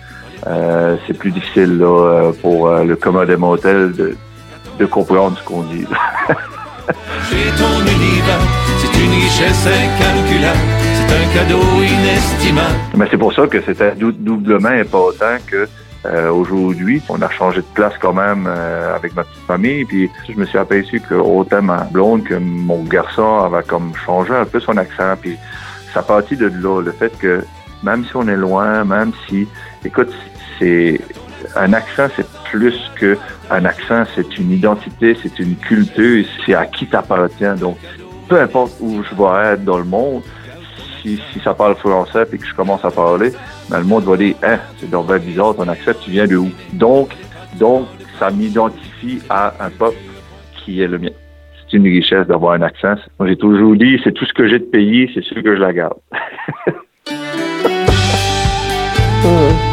euh, 0.47 0.97
c'est 1.07 1.16
plus 1.16 1.30
difficile 1.30 1.78
euh, 1.80 2.33
pour 2.42 2.66
euh, 2.69 2.83
le 2.85 2.97
commun 2.97 3.25
des 3.26 3.37
mortels 3.37 3.92
de, 3.92 4.16
de 4.78 4.87
comprendre 4.87 5.37
ce 5.38 5.45
qu'on 5.45 5.62
dit. 5.62 5.85
Ton 7.57 7.80
univers, 7.87 8.40
c'est 8.78 8.99
une 8.99 9.12
richesse 9.12 9.66
incalculable. 9.66 10.80
Un 11.12 11.35
cadeau 11.35 11.61
inestimable. 11.83 12.75
Mais 12.97 13.07
c'est 13.11 13.19
pour 13.19 13.33
ça 13.33 13.47
que 13.47 13.61
c'était 13.62 13.93
dou- 13.97 14.12
doublement 14.12 14.69
important 14.69 15.37
que 15.47 15.69
Euh, 16.07 16.31
aujourd'hui, 16.33 17.02
on 17.11 17.21
a 17.21 17.29
changé 17.29 17.59
de 17.59 17.67
place 17.75 17.93
quand 18.00 18.14
même 18.14 18.47
euh, 18.49 18.97
avec 18.97 19.14
ma 19.14 19.23
petite 19.23 19.45
famille. 19.47 19.85
Puis 19.85 20.09
je 20.31 20.33
me 20.40 20.47
suis 20.47 20.57
aperçu 20.57 20.99
que 20.99 21.14
autant 21.14 21.61
ma 21.61 21.83
blonde 21.93 22.25
que 22.25 22.37
mon 22.37 22.83
garçon 22.85 23.40
avait 23.40 23.62
comme 23.64 23.93
changé 24.07 24.33
un 24.33 24.47
peu 24.47 24.61
son 24.61 24.79
accent. 24.79 25.14
Puis 25.21 25.37
ça 25.93 26.00
partit 26.02 26.37
de 26.38 26.47
là, 26.47 26.81
le 26.81 26.93
fait 26.93 27.12
que 27.19 27.45
même 27.83 28.07
si 28.07 28.17
on 28.17 28.26
est 28.29 28.37
loin, 28.49 28.83
même 28.83 29.12
si, 29.29 29.47
écoute, 29.85 30.11
c'est 30.59 30.99
un 31.55 31.75
accent, 31.75 32.09
c'est 32.17 32.26
plus 32.50 32.79
qu'un 32.99 33.64
accent, 33.67 34.05
c'est 34.14 34.38
une 34.38 34.52
identité, 34.52 35.14
c'est 35.23 35.38
une 35.38 35.57
culture, 35.57 36.25
c'est 36.47 36.55
à 36.55 36.64
qui 36.64 36.87
t'appartient. 36.87 37.55
Donc, 37.59 37.76
peu 38.26 38.40
importe 38.40 38.73
où 38.81 39.02
je 39.05 39.14
vais 39.14 39.52
être 39.52 39.64
dans 39.67 39.76
le 39.76 39.85
monde, 39.85 40.23
si, 41.02 41.21
ça 41.42 41.54
parle 41.54 41.75
français 41.76 42.26
et 42.33 42.38
que 42.38 42.47
je 42.47 42.54
commence 42.54 42.85
à 42.85 42.90
parler, 42.90 43.33
ben, 43.69 43.78
le 43.78 43.85
monde 43.85 44.04
va 44.04 44.16
dire, 44.16 44.35
hein, 44.42 44.59
c'est 44.78 44.90
donc 44.90 45.12
bizarre 45.19 45.54
ton 45.57 45.69
accent, 45.69 45.92
tu 46.02 46.11
viens 46.11 46.26
de 46.26 46.37
où? 46.37 46.50
Donc, 46.73 47.14
donc, 47.59 47.87
ça 48.19 48.30
m'identifie 48.30 49.21
à 49.28 49.54
un 49.61 49.71
peuple 49.71 49.97
qui 50.57 50.80
est 50.80 50.88
le 50.88 50.99
mien. 50.99 51.11
C'est 51.71 51.76
une 51.76 51.85
richesse 51.85 52.26
d'avoir 52.26 52.54
un 52.54 52.62
accent. 52.62 52.97
Moi, 53.19 53.28
j'ai 53.28 53.37
toujours 53.37 53.76
dit, 53.76 54.00
c'est 54.04 54.12
tout 54.12 54.25
ce 54.25 54.33
que 54.33 54.49
j'ai 54.49 54.59
de 54.59 54.64
pays, 54.64 55.11
c'est 55.14 55.23
sûr 55.23 55.42
que 55.42 55.57
je 55.57 55.61
la 55.61 55.73
garde. 55.73 55.99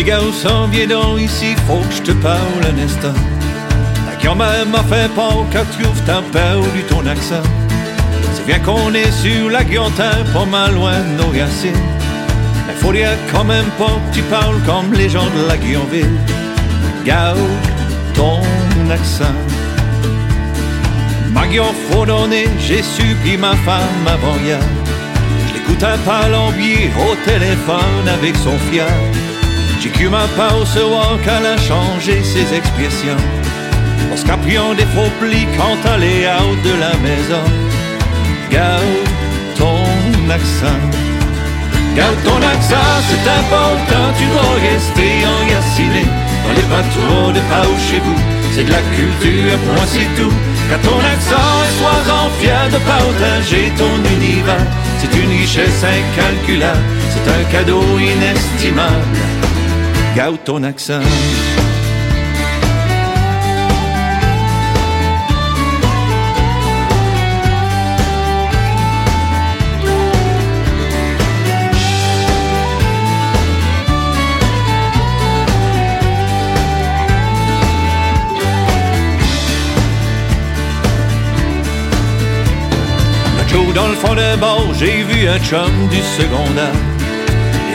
Petit 0.00 0.08
garçon, 0.08 0.66
viens 0.72 0.86
donc 0.86 1.20
ici, 1.20 1.54
faut 1.66 1.76
que 1.76 1.94
je 1.94 2.00
te 2.00 2.12
parle 2.22 2.38
un 2.64 2.82
instant. 2.82 3.12
Ta 4.06 4.16
grand-mère 4.24 4.64
m'a 4.64 4.82
fait 4.84 5.10
peur 5.14 5.44
quand 5.52 5.66
tu 5.76 5.84
ouvres 5.84 6.04
ta 6.06 6.22
perdu 6.32 6.82
ton 6.88 7.04
accent. 7.06 7.42
C'est 8.32 8.46
bien 8.46 8.60
qu'on 8.60 8.94
est 8.94 9.12
sur 9.12 9.50
la 9.50 9.62
guillotine, 9.62 10.24
pas 10.32 10.46
mal 10.46 10.72
loin 10.74 10.98
de 11.00 11.22
nos 11.22 11.28
racines. 11.38 11.84
Mais 12.66 12.72
faut 12.76 12.94
dire 12.94 13.10
quand 13.30 13.44
même 13.44 13.66
pas 13.76 14.00
que 14.08 14.14
tu 14.14 14.22
parles 14.22 14.58
comme 14.64 14.90
les 14.94 15.10
gens 15.10 15.28
de 15.36 15.46
la 15.46 15.58
Guillonville. 15.58 16.16
Garde 17.04 17.38
ton 18.14 18.40
accent. 18.90 19.36
Ma 21.30 21.46
guillon 21.46 21.74
faut 21.90 22.06
donner, 22.06 22.48
j'ai 22.58 22.82
supplié 22.82 23.36
ma 23.36 23.54
femme 23.54 24.06
avant 24.06 24.36
hier. 24.42 24.60
Je 25.46 25.58
l'écoute 25.58 25.84
un 25.84 25.98
palombier 25.98 26.90
au 27.06 27.14
téléphone 27.26 28.08
avec 28.08 28.34
son 28.36 28.56
fier. 28.70 28.88
J'ai 29.82 29.88
cru 29.88 30.10
ma 30.10 30.26
ce 30.66 30.80
soir 30.80 31.16
qu'elle 31.24 31.46
a 31.46 31.56
changé 31.56 32.22
ses 32.22 32.54
expressions. 32.54 33.16
Parce 34.10 34.22
qu'après 34.22 34.60
des 34.76 34.84
faux 34.92 35.10
plis 35.18 35.46
quand 35.56 35.78
elle 35.94 36.04
est 36.04 36.26
out 36.28 36.58
de 36.62 36.74
la 36.84 36.94
maison. 36.98 37.44
Garde 38.50 39.08
ton 39.56 39.80
accent. 40.28 40.80
Garde 41.96 42.22
ton 42.24 42.36
accent, 42.36 42.92
c'est 43.08 43.26
important, 43.40 44.06
tu 44.18 44.26
dois 44.26 44.52
rester 44.68 45.24
enraciné 45.24 46.04
dans 46.44 46.54
les 46.58 46.68
bateaux 46.68 47.32
de 47.32 47.40
pas 47.48 47.64
chez 47.88 48.00
vous. 48.00 48.20
C'est 48.52 48.64
de 48.64 48.72
la 48.72 48.82
culture, 48.94 49.58
point 49.64 49.86
c'est 49.86 50.10
tout. 50.20 50.34
Car 50.68 50.80
ton 50.80 50.98
accent 50.98 51.52
et 51.64 51.72
sois-en 51.78 52.28
fier 52.38 52.68
de 52.68 52.78
partager 52.84 53.72
ton 53.78 53.96
univers. 54.16 54.66
C'est 54.98 55.16
une 55.18 55.30
richesse 55.30 55.82
incalculable, 55.82 56.84
c'est 57.12 57.26
un 57.32 57.44
cadeau 57.50 57.82
inestimable. 57.98 59.06
Garde 60.14 60.38
ton 60.44 60.62
accent. 60.64 61.02
dans 83.74 83.88
le 83.88 83.94
fond 83.94 84.14
de 84.14 84.36
bord, 84.38 84.74
j'ai 84.74 85.02
vu 85.02 85.28
un 85.28 85.38
chum 85.38 85.88
du 85.90 86.00
secondaire. 86.02 86.99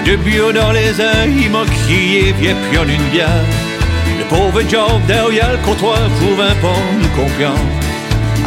Deux 0.05 0.17
bio 0.17 0.51
dans 0.51 0.71
les 0.71 1.01
airs, 1.01 1.25
il 1.25 1.49
m'a 1.49 1.65
crié, 1.65 2.31
viens 2.39 2.55
puis 2.69 2.77
en 2.77 2.83
une 2.83 3.09
bière. 3.09 3.43
Le 4.19 4.23
pauvre 4.25 4.61
job 4.69 5.01
derrière 5.07 5.51
le 5.51 5.57
comptoir 5.65 5.97
pouvait 6.19 6.59
pas 6.61 6.83
nous 7.01 7.09
comprendre. 7.09 7.71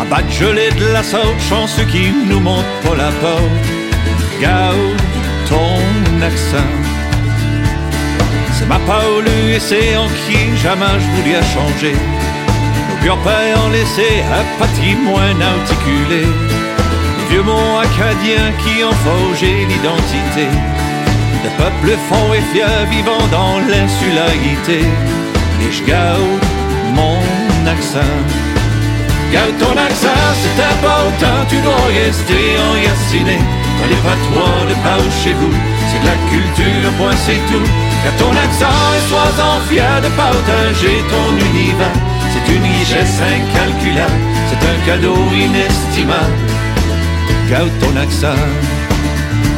À 0.00 0.04
battre 0.04 0.30
gelé 0.30 0.70
de 0.70 0.92
la 0.92 1.02
sorte, 1.02 1.40
chanceux 1.48 1.82
qui 1.82 2.12
nous 2.28 2.38
montre 2.38 2.68
pas 2.84 2.94
la 2.96 3.10
porte. 3.20 3.42
Garde 4.40 5.02
ton 5.48 6.22
accent. 6.22 6.72
C'est 8.52 8.68
ma 8.68 8.78
parole 8.86 9.26
et 9.26 9.58
c'est 9.58 9.96
en 9.96 10.06
qui 10.06 10.56
jamais 10.62 10.94
je 11.02 11.08
voulais 11.16 11.42
changer. 11.54 11.96
Nos 12.88 13.04
grands-pères 13.04 13.64
ont 13.66 13.70
laissé 13.70 14.22
un 14.38 14.44
patrimoine 14.60 15.42
articulé 15.42 16.22
vieux 17.30 17.42
mots 17.42 17.78
acadiens 17.78 18.52
qui 18.62 18.82
ont 18.84 18.92
forgé 18.92 19.66
l'identité 19.66 20.48
de 21.48 21.62
peuples 21.62 21.96
fonds 22.08 22.32
et 22.34 22.44
fiers 22.52 22.84
vivant 22.90 23.24
dans 23.30 23.58
l'insularité. 23.70 24.80
Et 25.62 25.72
je 25.72 25.82
garde 25.84 26.42
mon 26.94 27.20
accent. 27.66 28.16
Garde 29.32 29.56
ton 29.58 29.76
accent, 29.76 30.24
c'est 30.42 30.58
important, 30.74 31.38
tu 31.48 31.56
dois 31.60 31.86
rester 32.00 32.44
enraciné 32.68 33.38
dans 33.78 33.88
les 33.92 34.00
patois 34.06 34.64
de 34.70 34.76
par 34.84 35.02
chez 35.22 35.34
vous. 35.34 35.54
C'est 35.88 36.00
de 36.00 36.08
la 36.12 36.18
culture, 36.32 36.90
point 36.98 37.18
c'est 37.26 37.42
tout. 37.50 37.68
Car 38.02 38.14
ton 38.16 38.32
accent 38.44 38.80
et 38.96 39.04
sois-en 39.08 39.60
fier 39.68 40.00
de 40.00 40.10
partager 40.16 40.96
ton 41.12 41.28
univers. 41.50 41.98
C'est 42.32 42.46
une 42.54 42.64
richesse 42.78 43.20
incalculable, 43.20 44.20
c'est 44.48 44.62
un 44.72 44.78
cadeau 44.86 45.16
inestimable 45.34 46.58
garde 47.48 47.70
ton 47.80 47.96
accent. 47.96 48.77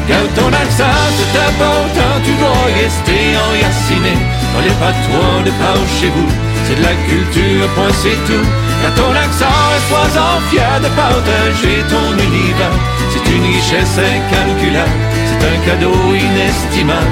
Garde 0.08 0.34
ton 0.34 0.48
accent, 0.48 0.98
c'est 1.16 1.38
important, 1.48 2.12
tu 2.24 2.32
dois 2.40 2.64
rester 2.82 3.20
enraciné 3.46 4.14
dans 4.52 4.62
les 4.66 4.76
patois 4.82 5.42
de 5.44 5.50
par 5.60 5.76
chez 6.00 6.08
vous. 6.08 6.28
C'est 6.66 6.76
de 6.76 6.82
la 6.82 6.94
culture, 7.08 7.68
point 7.74 7.94
c'est 8.02 8.20
tout. 8.26 8.46
Garde 8.82 8.96
ton 8.96 9.12
accent 9.12 9.60
et 9.76 9.82
sois-en 9.88 10.40
fier 10.50 10.80
de 10.80 10.88
partager 10.96 11.78
ton 11.88 12.12
univers. 12.18 12.76
C'est 13.12 13.26
une 13.34 13.44
richesse 13.54 13.98
incalculable, 13.98 14.90
c'est 15.26 15.46
un 15.46 15.58
cadeau 15.66 16.14
inestimable. 16.14 17.10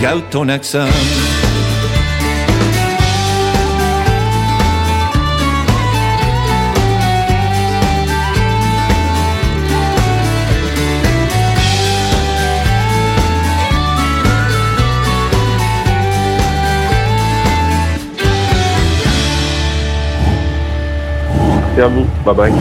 Garde 0.00 0.22
ton 0.30 0.48
accent. 0.48 0.88
Merci 21.74 21.80
à 21.80 21.88
vous. 21.88 22.06
Bye 22.24 22.34
bye. 22.34 22.52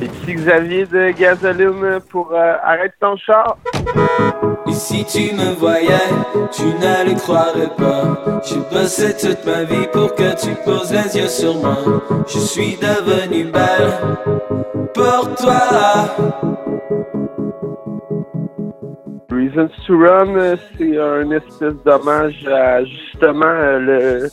Ici 0.00 0.34
Xavier 0.34 0.86
de 0.86 1.10
Gasoline 1.10 2.00
pour 2.10 2.30
euh, 2.32 2.54
Arrête 2.62 2.94
ton 3.00 3.16
char? 3.16 3.56
Et 4.68 4.72
si 4.72 5.04
tu 5.04 5.34
me 5.34 5.54
voyais, 5.54 5.88
tu 6.52 6.62
ne 6.62 7.10
le 7.10 7.18
croirais 7.18 7.70
pas. 7.76 8.40
J'ai 8.44 8.60
bossé 8.70 9.16
toute 9.16 9.44
ma 9.44 9.64
vie 9.64 9.88
pour 9.92 10.14
que 10.14 10.40
tu 10.40 10.54
poses 10.64 10.92
les 10.92 11.16
yeux 11.18 11.28
sur 11.28 11.56
moi. 11.56 11.76
Je 12.28 12.38
suis 12.38 12.76
devenue 12.76 13.50
belle 13.50 14.16
pour 14.94 15.34
toi. 15.34 16.12
Reasons 19.54 19.70
to 19.86 19.98
Run, 19.98 20.36
euh, 20.36 20.56
c'est 20.78 20.98
un 20.98 21.30
espèce 21.30 21.74
d'hommage 21.84 22.46
à 22.46 22.82
justement 22.84 23.44
euh, 23.44 23.78
le, 23.78 24.30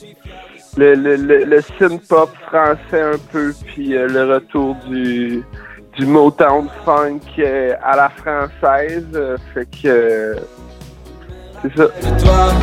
le, 0.77 0.95
le, 0.95 1.15
le, 1.17 1.43
le 1.43 1.61
synth-pop 1.77 2.29
français 2.47 3.01
un 3.01 3.17
peu, 3.31 3.53
puis 3.65 3.97
euh, 3.97 4.07
le 4.07 4.33
retour 4.33 4.75
du, 4.87 5.43
du 5.97 6.05
Motown 6.05 6.69
funk 6.85 7.19
euh, 7.39 7.73
à 7.83 7.97
la 7.97 8.09
française. 8.09 9.07
euh, 9.13 9.35
fait 9.53 9.65
que 9.65 9.87
euh, 9.87 10.35
c'est 11.61 11.75
ça. 11.75 11.83
De 11.83 12.23
toi, 12.23 12.53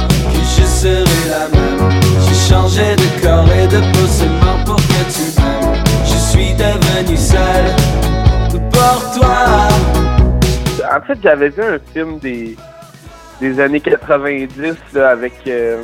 serai 0.67 1.05
la 1.29 1.49
même. 1.49 1.91
J'ai 2.21 2.51
changé 2.55 2.97
de 2.97 3.23
corps 3.23 3.51
et 3.53 3.67
de 3.67 3.81
peau 3.93 4.07
seulement 4.07 4.65
pour 4.65 4.77
que 4.77 5.03
tu 5.13 5.41
m'aimes. 5.41 5.85
Je 6.05 6.17
suis 6.17 6.55
devenu 6.55 7.17
seul 7.17 7.65
pour 8.71 9.21
toi. 9.21 10.06
En 10.97 11.03
fait, 11.03 11.19
j'avais 11.23 11.51
vu 11.51 11.63
un 11.63 11.79
film 11.93 12.19
des, 12.19 12.57
des 13.41 13.61
années 13.61 13.81
90 13.81 14.77
là, 14.95 15.11
avec 15.11 15.35
euh, 15.47 15.83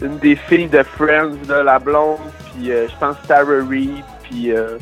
une 0.00 0.18
des 0.18 0.36
filles 0.36 0.68
de 0.68 0.82
Friends, 0.84 1.34
la 1.48 1.80
blonde, 1.80 2.18
puis 2.54 2.70
euh, 2.70 2.86
je 2.88 2.96
pense 3.00 3.16
Tara 3.26 3.64
Reid, 3.68 4.04
puis 4.22 4.52
euh, 4.52 4.78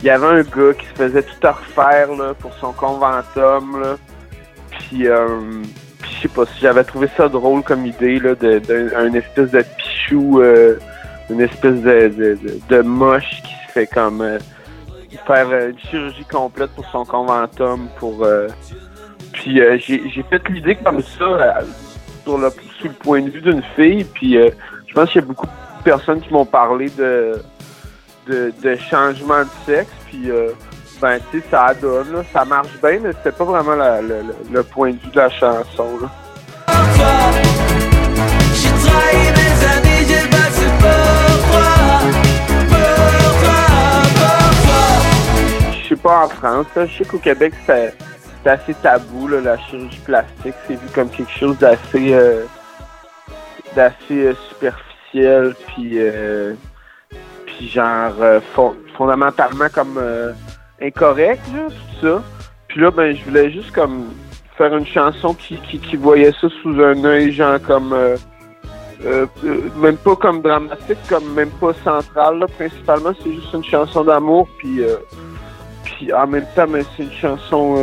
il 0.00 0.06
y 0.06 0.10
avait 0.10 0.26
un 0.26 0.42
gars 0.42 0.74
qui 0.78 0.86
se 0.86 0.94
faisait 0.94 1.22
tout 1.22 1.48
refaire 1.48 2.12
là, 2.12 2.34
pour 2.34 2.54
son 2.54 2.72
conventum, 2.72 3.80
là, 3.82 3.96
puis 4.70 5.06
je 5.06 6.22
sais 6.22 6.28
pas 6.28 6.46
si 6.46 6.60
j'avais 6.60 6.84
trouvé 6.84 7.08
ça 7.16 7.28
drôle 7.28 7.64
comme 7.64 7.84
idée 7.84 8.20
là, 8.20 8.36
de, 8.36 8.94
un 8.94 9.12
espèce 9.12 9.50
de 9.50 9.64
pichou, 9.76 10.40
une 11.30 11.40
espèce 11.40 11.80
de, 11.80 12.82
moche 12.82 13.42
qui 13.42 13.54
se 13.66 13.72
fait 13.72 13.86
comme 13.88 14.38
faire 15.16 15.52
une 15.52 15.78
chirurgie 15.78 16.24
complète 16.24 16.70
pour 16.72 16.84
son 16.86 17.04
conventum 17.04 17.88
pour 17.98 18.26
puis 19.32 19.60
euh, 19.60 19.78
j'ai 19.78 20.24
fait 20.28 20.48
l'idée 20.48 20.76
comme 20.76 21.02
ça 21.02 21.24
euh, 21.24 21.52
sur 22.24 22.38
le, 22.38 22.50
sous 22.80 22.88
le 22.88 22.94
point 22.94 23.22
de 23.22 23.30
vue 23.30 23.40
d'une 23.40 23.62
fille. 23.76 24.04
Puis 24.04 24.36
euh, 24.36 24.50
je 24.86 24.94
pense 24.94 25.10
qu'il 25.10 25.20
y 25.20 25.24
a 25.24 25.26
beaucoup 25.26 25.46
de 25.46 25.82
personnes 25.84 26.20
qui 26.20 26.32
m'ont 26.32 26.44
parlé 26.44 26.90
de, 26.90 27.40
de, 28.26 28.52
de, 28.62 28.76
changement 28.76 29.42
de 29.42 29.48
sexe. 29.66 29.92
Puis 30.06 30.30
ben 31.00 31.20
tu 31.30 31.38
sais, 31.38 31.46
ça 31.50 31.66
adonne, 31.66 32.24
ça 32.32 32.44
marche 32.44 32.80
bien, 32.82 32.98
mais 33.00 33.12
c'était 33.12 33.32
pas 33.32 33.44
vraiment 33.44 33.76
la, 33.76 34.00
le, 34.02 34.62
point 34.64 34.90
de 34.90 34.96
vue 34.96 35.10
de 35.10 35.16
la 35.16 35.30
chanson. 35.30 35.98
Là. 36.00 36.10
Pas 45.98 46.24
en 46.24 46.28
France, 46.28 46.66
je 46.76 46.86
sais 46.86 47.04
qu'au 47.04 47.18
Québec, 47.18 47.52
c'est 47.66 47.94
assez 48.48 48.74
tabou, 48.74 49.28
la 49.28 49.58
chirurgie 49.58 50.00
plastique. 50.04 50.54
C'est 50.66 50.74
vu 50.74 50.88
comme 50.94 51.10
quelque 51.10 51.32
chose 51.32 51.58
d'assez 51.58 52.14
euh, 52.14 52.44
euh, 53.76 54.34
superficiel, 54.48 55.54
puis 55.66 55.92
euh, 55.96 56.54
puis 57.46 57.68
genre 57.68 58.14
fondamentalement 58.96 59.68
comme 59.72 60.00
incorrect, 60.80 61.42
tout 61.52 62.06
ça. 62.06 62.22
Puis 62.68 62.80
là, 62.80 62.90
ben, 62.90 63.14
je 63.14 63.24
voulais 63.24 63.50
juste 63.50 63.72
comme 63.72 64.12
faire 64.56 64.76
une 64.76 64.86
chanson 64.86 65.34
qui, 65.34 65.58
voyait 65.96 66.32
ça 66.40 66.48
sous 66.62 66.82
un 66.82 67.04
œil, 67.04 67.32
genre 67.32 67.60
comme 67.60 67.94
même 69.76 69.96
pas 69.96 70.16
comme 70.16 70.42
dramatique, 70.42 70.98
comme 71.08 71.32
même 71.34 71.50
pas 71.60 71.72
central. 71.84 72.38
Là. 72.38 72.46
Principalement, 72.56 73.12
c'est 73.22 73.32
juste 73.32 73.52
une 73.52 73.64
chanson 73.64 74.04
d'amour, 74.04 74.48
puis 74.58 74.82
puis 75.98 76.12
en 76.12 76.28
même 76.28 76.46
temps, 76.54 76.66
c'est 76.96 77.02
une 77.02 77.12
chanson 77.12 77.74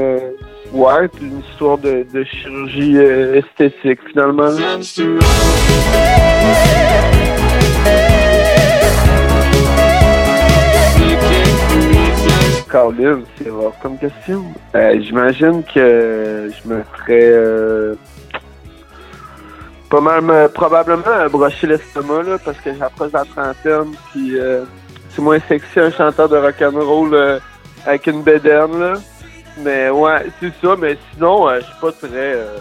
ouais, 0.72 1.08
puis 1.10 1.26
une 1.26 1.40
histoire 1.40 1.78
de, 1.78 2.06
de 2.14 2.24
chirurgie 2.24 2.98
euh, 2.98 3.36
esthétique 3.36 4.00
finalement. 4.08 4.50
Colin, 12.70 13.22
c'est 13.38 13.50
rare 13.50 13.74
comme 13.82 13.98
question. 13.98 14.44
Euh, 14.76 15.00
J'imagine 15.02 15.64
que 15.64 16.50
je 16.50 16.70
me 16.70 16.84
ferais 16.84 17.30
euh, 17.32 17.96
pas 19.90 20.02
mal, 20.02 20.50
probablement 20.54 21.30
brocher 21.32 21.68
l'estomac 21.68 22.24
là, 22.24 22.38
parce 22.44 22.58
que 22.60 22.74
j'approche 22.74 23.12
la 23.12 23.24
trentaine, 23.24 23.94
puis 24.12 24.38
euh, 24.38 24.64
c'est 25.10 25.22
moins 25.22 25.40
sexy 25.48 25.80
un 25.80 25.92
chanteur 25.92 26.28
de 26.28 26.38
rock'n'roll 26.38 27.14
euh, 27.14 27.40
avec 27.86 28.08
une 28.08 28.24
bédaine 28.24 28.80
là. 28.80 28.94
Mais 29.58 29.90
ouais, 29.90 30.26
c'est 30.40 30.52
ça, 30.62 30.76
mais 30.78 30.98
sinon, 31.14 31.48
euh, 31.48 31.60
je 31.60 31.66
suis 31.66 31.80
pas 31.80 31.92
très. 31.92 32.10
Euh, 32.14 32.58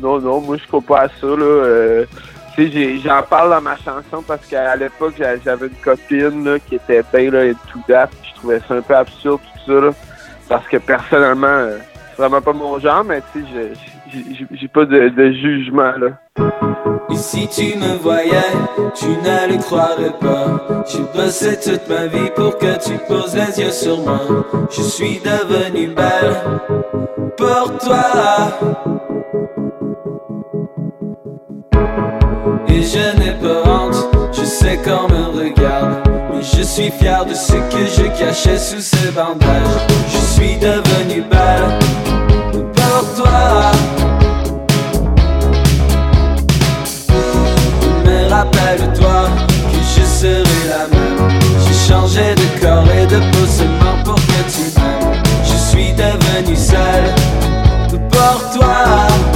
non, 0.00 0.20
non, 0.20 0.40
moi 0.40 0.56
je 0.56 0.66
crois 0.66 0.80
pas 0.80 1.00
à 1.02 1.08
ça, 1.08 1.26
là. 1.26 1.42
Euh, 1.42 2.04
j'en 2.56 3.22
parle 3.22 3.50
dans 3.50 3.60
ma 3.60 3.76
chanson 3.76 4.22
parce 4.26 4.46
qu'à 4.46 4.76
l'époque, 4.76 5.14
j'avais 5.18 5.66
une 5.66 5.74
copine 5.82 6.44
là, 6.44 6.58
qui 6.58 6.76
était 6.76 7.02
bien 7.12 7.30
là, 7.30 7.52
tout 7.70 7.82
date, 7.88 8.12
je 8.22 8.34
trouvais 8.36 8.60
ça 8.66 8.74
un 8.74 8.82
peu 8.82 8.94
absurde 8.94 9.40
tout 9.40 9.72
ça, 9.72 9.80
là. 9.86 9.92
Parce 10.48 10.66
que 10.68 10.76
personnellement, 10.76 11.68
c'est 12.10 12.22
vraiment 12.22 12.40
pas 12.40 12.52
mon 12.52 12.78
genre, 12.78 13.02
mais 13.02 13.20
tu 13.32 13.42
sais, 13.42 14.46
j'ai 14.52 14.68
pas 14.68 14.84
de 14.84 15.32
jugement, 15.32 15.92
là. 15.98 16.65
Si 17.16 17.48
tu 17.48 17.76
me 17.78 17.96
voyais, 17.96 18.52
tu 18.94 19.06
ne 19.06 19.52
le 19.52 19.58
croirais 19.58 20.12
pas. 20.20 20.84
J'ai 20.86 21.04
bossé 21.14 21.58
toute 21.58 21.88
ma 21.88 22.06
vie 22.06 22.30
pour 22.34 22.56
que 22.58 22.78
tu 22.78 22.98
poses 23.08 23.34
les 23.34 23.60
yeux 23.60 23.72
sur 23.72 23.98
moi. 24.00 24.20
Je 24.70 24.82
suis 24.82 25.20
devenue 25.20 25.88
belle 25.88 26.36
pour 27.36 27.76
toi. 27.78 28.58
Et 32.68 32.82
je 32.82 33.18
n'ai 33.18 33.32
pas 33.40 33.68
honte, 33.68 33.96
je 34.32 34.44
sais 34.44 34.78
qu'on 34.78 35.08
me 35.08 35.42
regarde. 35.42 36.08
Mais 36.32 36.42
je 36.42 36.62
suis 36.62 36.90
fier 36.90 37.24
de 37.24 37.34
ce 37.34 37.52
que 37.54 37.86
je 37.86 38.08
cachais 38.18 38.58
sous 38.58 38.80
ce 38.80 39.10
bandage. 39.10 39.86
Je 40.08 40.18
suis 40.18 40.56
devenue 40.56 41.22
belle 41.22 41.78
pour 42.74 43.24
toi. 43.24 44.05
Rappelle-toi 48.36 49.28
que 49.70 49.78
je 49.94 50.04
serai 50.04 50.62
la 50.68 50.86
même. 50.92 51.30
J'ai 51.64 51.92
changé 51.92 52.34
de 52.34 52.60
corps 52.60 52.90
et 52.90 53.06
de 53.06 53.18
peau 53.30 53.46
seulement 53.46 53.96
pour 54.04 54.14
que 54.14 54.40
tu 54.52 54.64
m'aimes. 54.76 55.22
Je 55.44 55.56
suis 55.56 55.92
devenu 55.92 56.56
seul 56.56 57.04
pour 58.10 58.50
toi. 58.52 59.35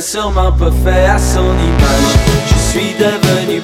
Sûrement 0.00 0.52
pas 0.52 0.70
fait 0.84 1.06
à 1.06 1.18
son 1.18 1.52
image. 1.54 2.14
Je 2.46 2.54
suis 2.54 2.94
devenu 2.94 3.60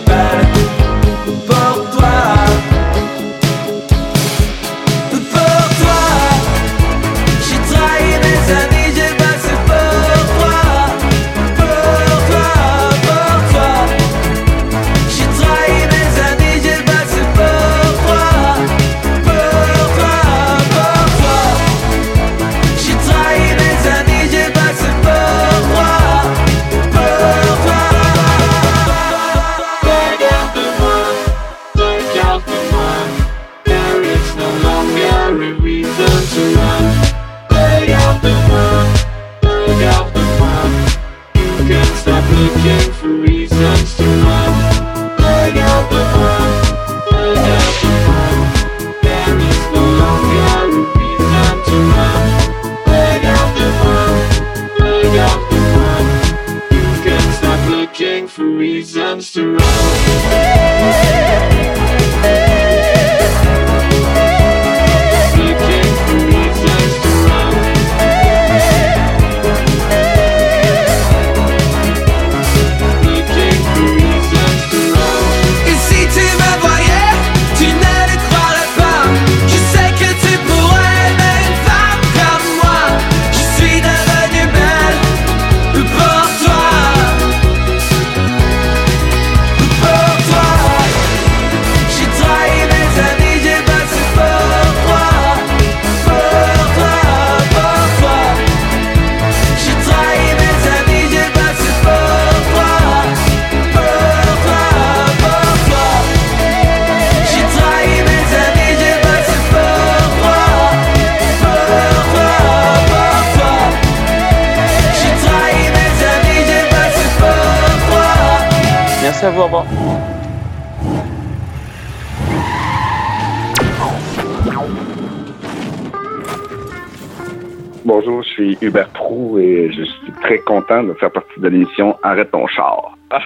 content 130.65 130.85
de 130.85 130.95
faire 130.95 131.11
partie 131.11 131.41
de 131.41 131.49
l'émission 131.49 131.97
Arrête 132.03 132.31
ton 132.31 132.47
char. 132.47 132.97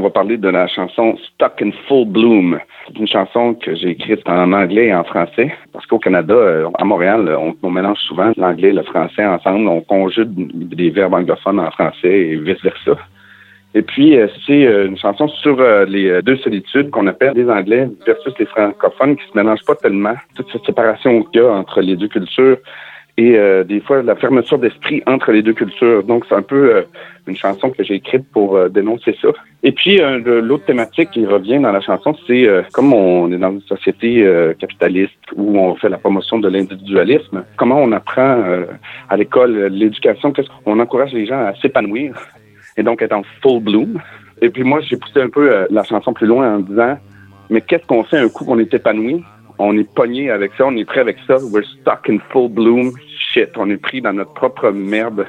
On 0.00 0.02
va 0.04 0.10
parler 0.10 0.36
de 0.36 0.48
la 0.48 0.68
chanson 0.68 1.16
Stuck 1.16 1.60
in 1.60 1.70
Full 1.88 2.06
Bloom. 2.06 2.60
C'est 2.86 2.96
une 2.98 3.08
chanson 3.08 3.54
que 3.54 3.74
j'ai 3.74 3.88
écrite 3.90 4.28
en 4.28 4.52
anglais 4.52 4.86
et 4.86 4.94
en 4.94 5.02
français. 5.02 5.52
Parce 5.72 5.86
qu'au 5.86 5.98
Canada, 5.98 6.34
euh, 6.34 6.70
à 6.78 6.84
Montréal, 6.84 7.36
on, 7.36 7.56
on 7.64 7.70
mélange 7.70 7.98
souvent 7.98 8.30
l'anglais 8.36 8.68
et 8.68 8.72
le 8.72 8.84
français 8.84 9.26
ensemble. 9.26 9.66
On 9.66 9.80
conjugue 9.80 10.30
des 10.74 10.90
verbes 10.90 11.14
anglophones 11.14 11.58
en 11.58 11.72
français 11.72 12.12
et 12.12 12.36
vice-versa. 12.36 12.96
Et 13.74 13.82
puis, 13.82 14.16
euh, 14.16 14.28
c'est 14.46 14.66
euh, 14.66 14.86
une 14.86 14.96
chanson 14.96 15.28
sur 15.28 15.60
euh, 15.60 15.84
les 15.84 16.22
deux 16.22 16.36
solitudes 16.38 16.90
qu'on 16.90 17.06
appelle 17.06 17.34
les 17.34 17.48
Anglais 17.48 17.88
versus 18.06 18.32
les 18.38 18.46
francophones 18.46 19.16
qui 19.16 19.24
se 19.30 19.36
mélangent 19.36 19.64
pas 19.66 19.74
tellement. 19.74 20.14
Toute 20.34 20.50
cette 20.52 20.64
séparation 20.64 21.22
qu'il 21.24 21.42
y 21.42 21.44
a 21.44 21.50
entre 21.50 21.80
les 21.80 21.96
deux 21.96 22.08
cultures 22.08 22.58
et 23.18 23.36
euh, 23.36 23.64
des 23.64 23.80
fois 23.80 24.00
la 24.02 24.14
fermeture 24.14 24.58
d'esprit 24.58 25.02
entre 25.06 25.32
les 25.32 25.42
deux 25.42 25.52
cultures. 25.52 26.04
Donc, 26.04 26.24
c'est 26.28 26.36
un 26.36 26.42
peu 26.42 26.76
euh, 26.76 26.82
une 27.26 27.36
chanson 27.36 27.70
que 27.70 27.82
j'ai 27.82 27.94
écrite 27.94 28.24
pour 28.30 28.56
euh, 28.56 28.68
dénoncer 28.68 29.16
ça. 29.20 29.28
Et 29.64 29.72
puis, 29.72 30.00
l'autre 30.24 30.64
thématique 30.66 31.10
qui 31.10 31.26
revient 31.26 31.58
dans 31.58 31.72
la 31.72 31.80
chanson, 31.80 32.14
c'est 32.28 32.46
comme 32.72 32.92
on 32.92 33.30
est 33.32 33.38
dans 33.38 33.50
une 33.50 33.60
société 33.62 34.24
capitaliste 34.56 35.18
où 35.34 35.58
on 35.58 35.74
fait 35.74 35.88
la 35.88 35.98
promotion 35.98 36.38
de 36.38 36.48
l'individualisme, 36.48 37.42
comment 37.56 37.82
on 37.82 37.90
apprend 37.90 38.44
à 39.08 39.16
l'école 39.16 39.66
l'éducation, 39.66 40.30
qu'est-ce 40.30 40.48
qu'on 40.62 40.78
encourage 40.78 41.12
les 41.12 41.26
gens 41.26 41.44
à 41.44 41.56
s'épanouir 41.56 42.14
et 42.78 42.82
donc 42.82 43.02
être 43.02 43.12
en 43.12 43.22
full 43.42 43.62
bloom. 43.62 44.00
Et 44.40 44.48
puis 44.48 44.62
moi, 44.62 44.80
j'ai 44.80 44.96
poussé 44.96 45.20
un 45.20 45.28
peu 45.28 45.52
euh, 45.52 45.66
la 45.70 45.82
chanson 45.82 46.12
plus 46.14 46.26
loin 46.26 46.56
en 46.56 46.58
disant, 46.60 46.96
mais 47.50 47.60
qu'est-ce 47.60 47.86
qu'on 47.86 48.04
fait 48.04 48.18
un 48.18 48.28
coup 48.28 48.44
qu'on 48.44 48.58
est 48.58 48.72
épanoui? 48.72 49.22
On 49.58 49.76
est 49.76 49.92
pogné 49.92 50.30
avec 50.30 50.52
ça, 50.56 50.66
on 50.66 50.76
est 50.76 50.84
prêt 50.84 51.00
avec 51.00 51.16
ça. 51.26 51.36
We're 51.52 51.64
stuck 51.80 52.08
in 52.08 52.18
full 52.30 52.48
bloom. 52.48 52.92
Shit, 53.32 53.50
on 53.56 53.68
est 53.68 53.76
pris 53.76 54.00
dans 54.00 54.12
notre 54.12 54.32
propre 54.32 54.70
merde. 54.70 55.26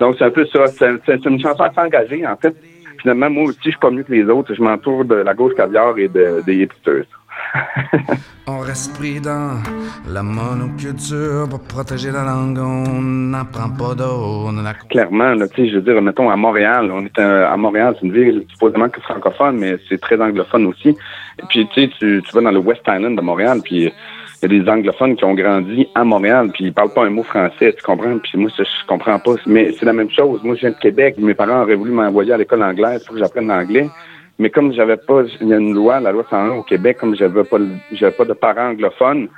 Donc 0.00 0.16
c'est 0.18 0.24
un 0.24 0.30
peu 0.30 0.44
ça. 0.46 0.66
C'est 0.66 1.24
une 1.24 1.40
chanson 1.40 1.62
assez 1.62 1.78
engagée, 1.80 2.26
en 2.26 2.36
fait. 2.36 2.56
Finalement, 3.00 3.30
moi 3.30 3.44
aussi, 3.44 3.58
je 3.64 3.70
suis 3.70 3.78
pas 3.78 3.90
mieux 3.90 4.02
que 4.02 4.12
les 4.12 4.24
autres. 4.24 4.52
Je 4.54 4.60
m'entoure 4.60 5.04
de 5.04 5.14
la 5.14 5.32
gauche 5.34 5.54
caviar 5.54 5.96
et 5.98 6.08
de, 6.08 6.42
des 6.44 6.56
hipsters. 6.56 7.06
On 8.46 8.58
reste 8.58 9.00
dans 9.22 9.62
la 10.08 10.22
monoculture 10.22 11.48
pour 11.48 11.60
protéger 11.60 12.10
la 12.10 12.24
langue, 12.24 12.58
on 12.58 13.00
n'apprend 13.00 13.70
pas 13.70 13.94
d'eau. 13.94 14.50
La... 14.62 14.74
Clairement, 14.74 15.34
je 15.36 15.76
veux 15.76 15.82
dire, 15.82 16.02
mettons 16.02 16.30
à 16.30 16.36
Montréal, 16.36 16.90
on 16.92 17.04
est 17.04 17.18
un- 17.18 17.44
à 17.44 17.56
Montréal, 17.56 17.94
c'est 18.00 18.06
une 18.06 18.12
ville 18.12 18.44
supposément 18.50 18.88
que 18.88 19.00
francophone, 19.02 19.58
mais 19.58 19.76
c'est 19.88 20.00
très 20.00 20.20
anglophone 20.20 20.66
aussi. 20.66 20.88
Et 20.88 21.44
puis, 21.48 21.68
tu 21.72 21.88
tu, 21.90 22.22
vas 22.32 22.40
dans 22.40 22.50
le 22.50 22.58
West 22.58 22.82
Island 22.88 23.16
de 23.16 23.22
Montréal, 23.22 23.60
puis 23.62 23.92
il 24.42 24.52
y 24.52 24.58
a 24.58 24.62
des 24.62 24.68
anglophones 24.68 25.16
qui 25.16 25.24
ont 25.24 25.34
grandi 25.34 25.86
à 25.94 26.02
Montréal, 26.02 26.50
puis 26.52 26.64
ils 26.64 26.72
parlent 26.72 26.92
pas 26.92 27.04
un 27.04 27.10
mot 27.10 27.22
français, 27.22 27.74
tu 27.76 27.82
comprends? 27.84 28.18
Puis 28.18 28.36
moi, 28.36 28.50
je 28.56 28.64
comprends 28.88 29.18
pas. 29.18 29.34
Mais 29.46 29.72
c'est 29.78 29.84
la 29.84 29.92
même 29.92 30.10
chose. 30.10 30.40
Moi, 30.42 30.56
je 30.56 30.62
viens 30.62 30.70
de 30.70 30.80
Québec. 30.80 31.16
Mes 31.18 31.34
parents 31.34 31.62
auraient 31.62 31.76
voulu 31.76 31.92
m'envoyer 31.92 32.32
à 32.32 32.36
l'école 32.36 32.62
anglaise 32.62 33.04
pour 33.04 33.14
que 33.14 33.20
j'apprenne 33.20 33.48
l'anglais. 33.48 33.88
Mais 34.40 34.48
comme 34.48 34.72
j'avais 34.72 34.96
pas, 34.96 35.22
il 35.42 35.48
y 35.48 35.52
a 35.52 35.58
une 35.58 35.74
loi, 35.74 36.00
la 36.00 36.12
loi 36.12 36.24
101 36.30 36.52
au 36.52 36.62
Québec, 36.62 36.96
comme 36.98 37.14
j'avais 37.14 37.44
pas, 37.44 37.58
j'avais 37.92 38.16
pas 38.16 38.24
de 38.24 38.32
parents 38.32 38.70
anglophones, 38.70 39.28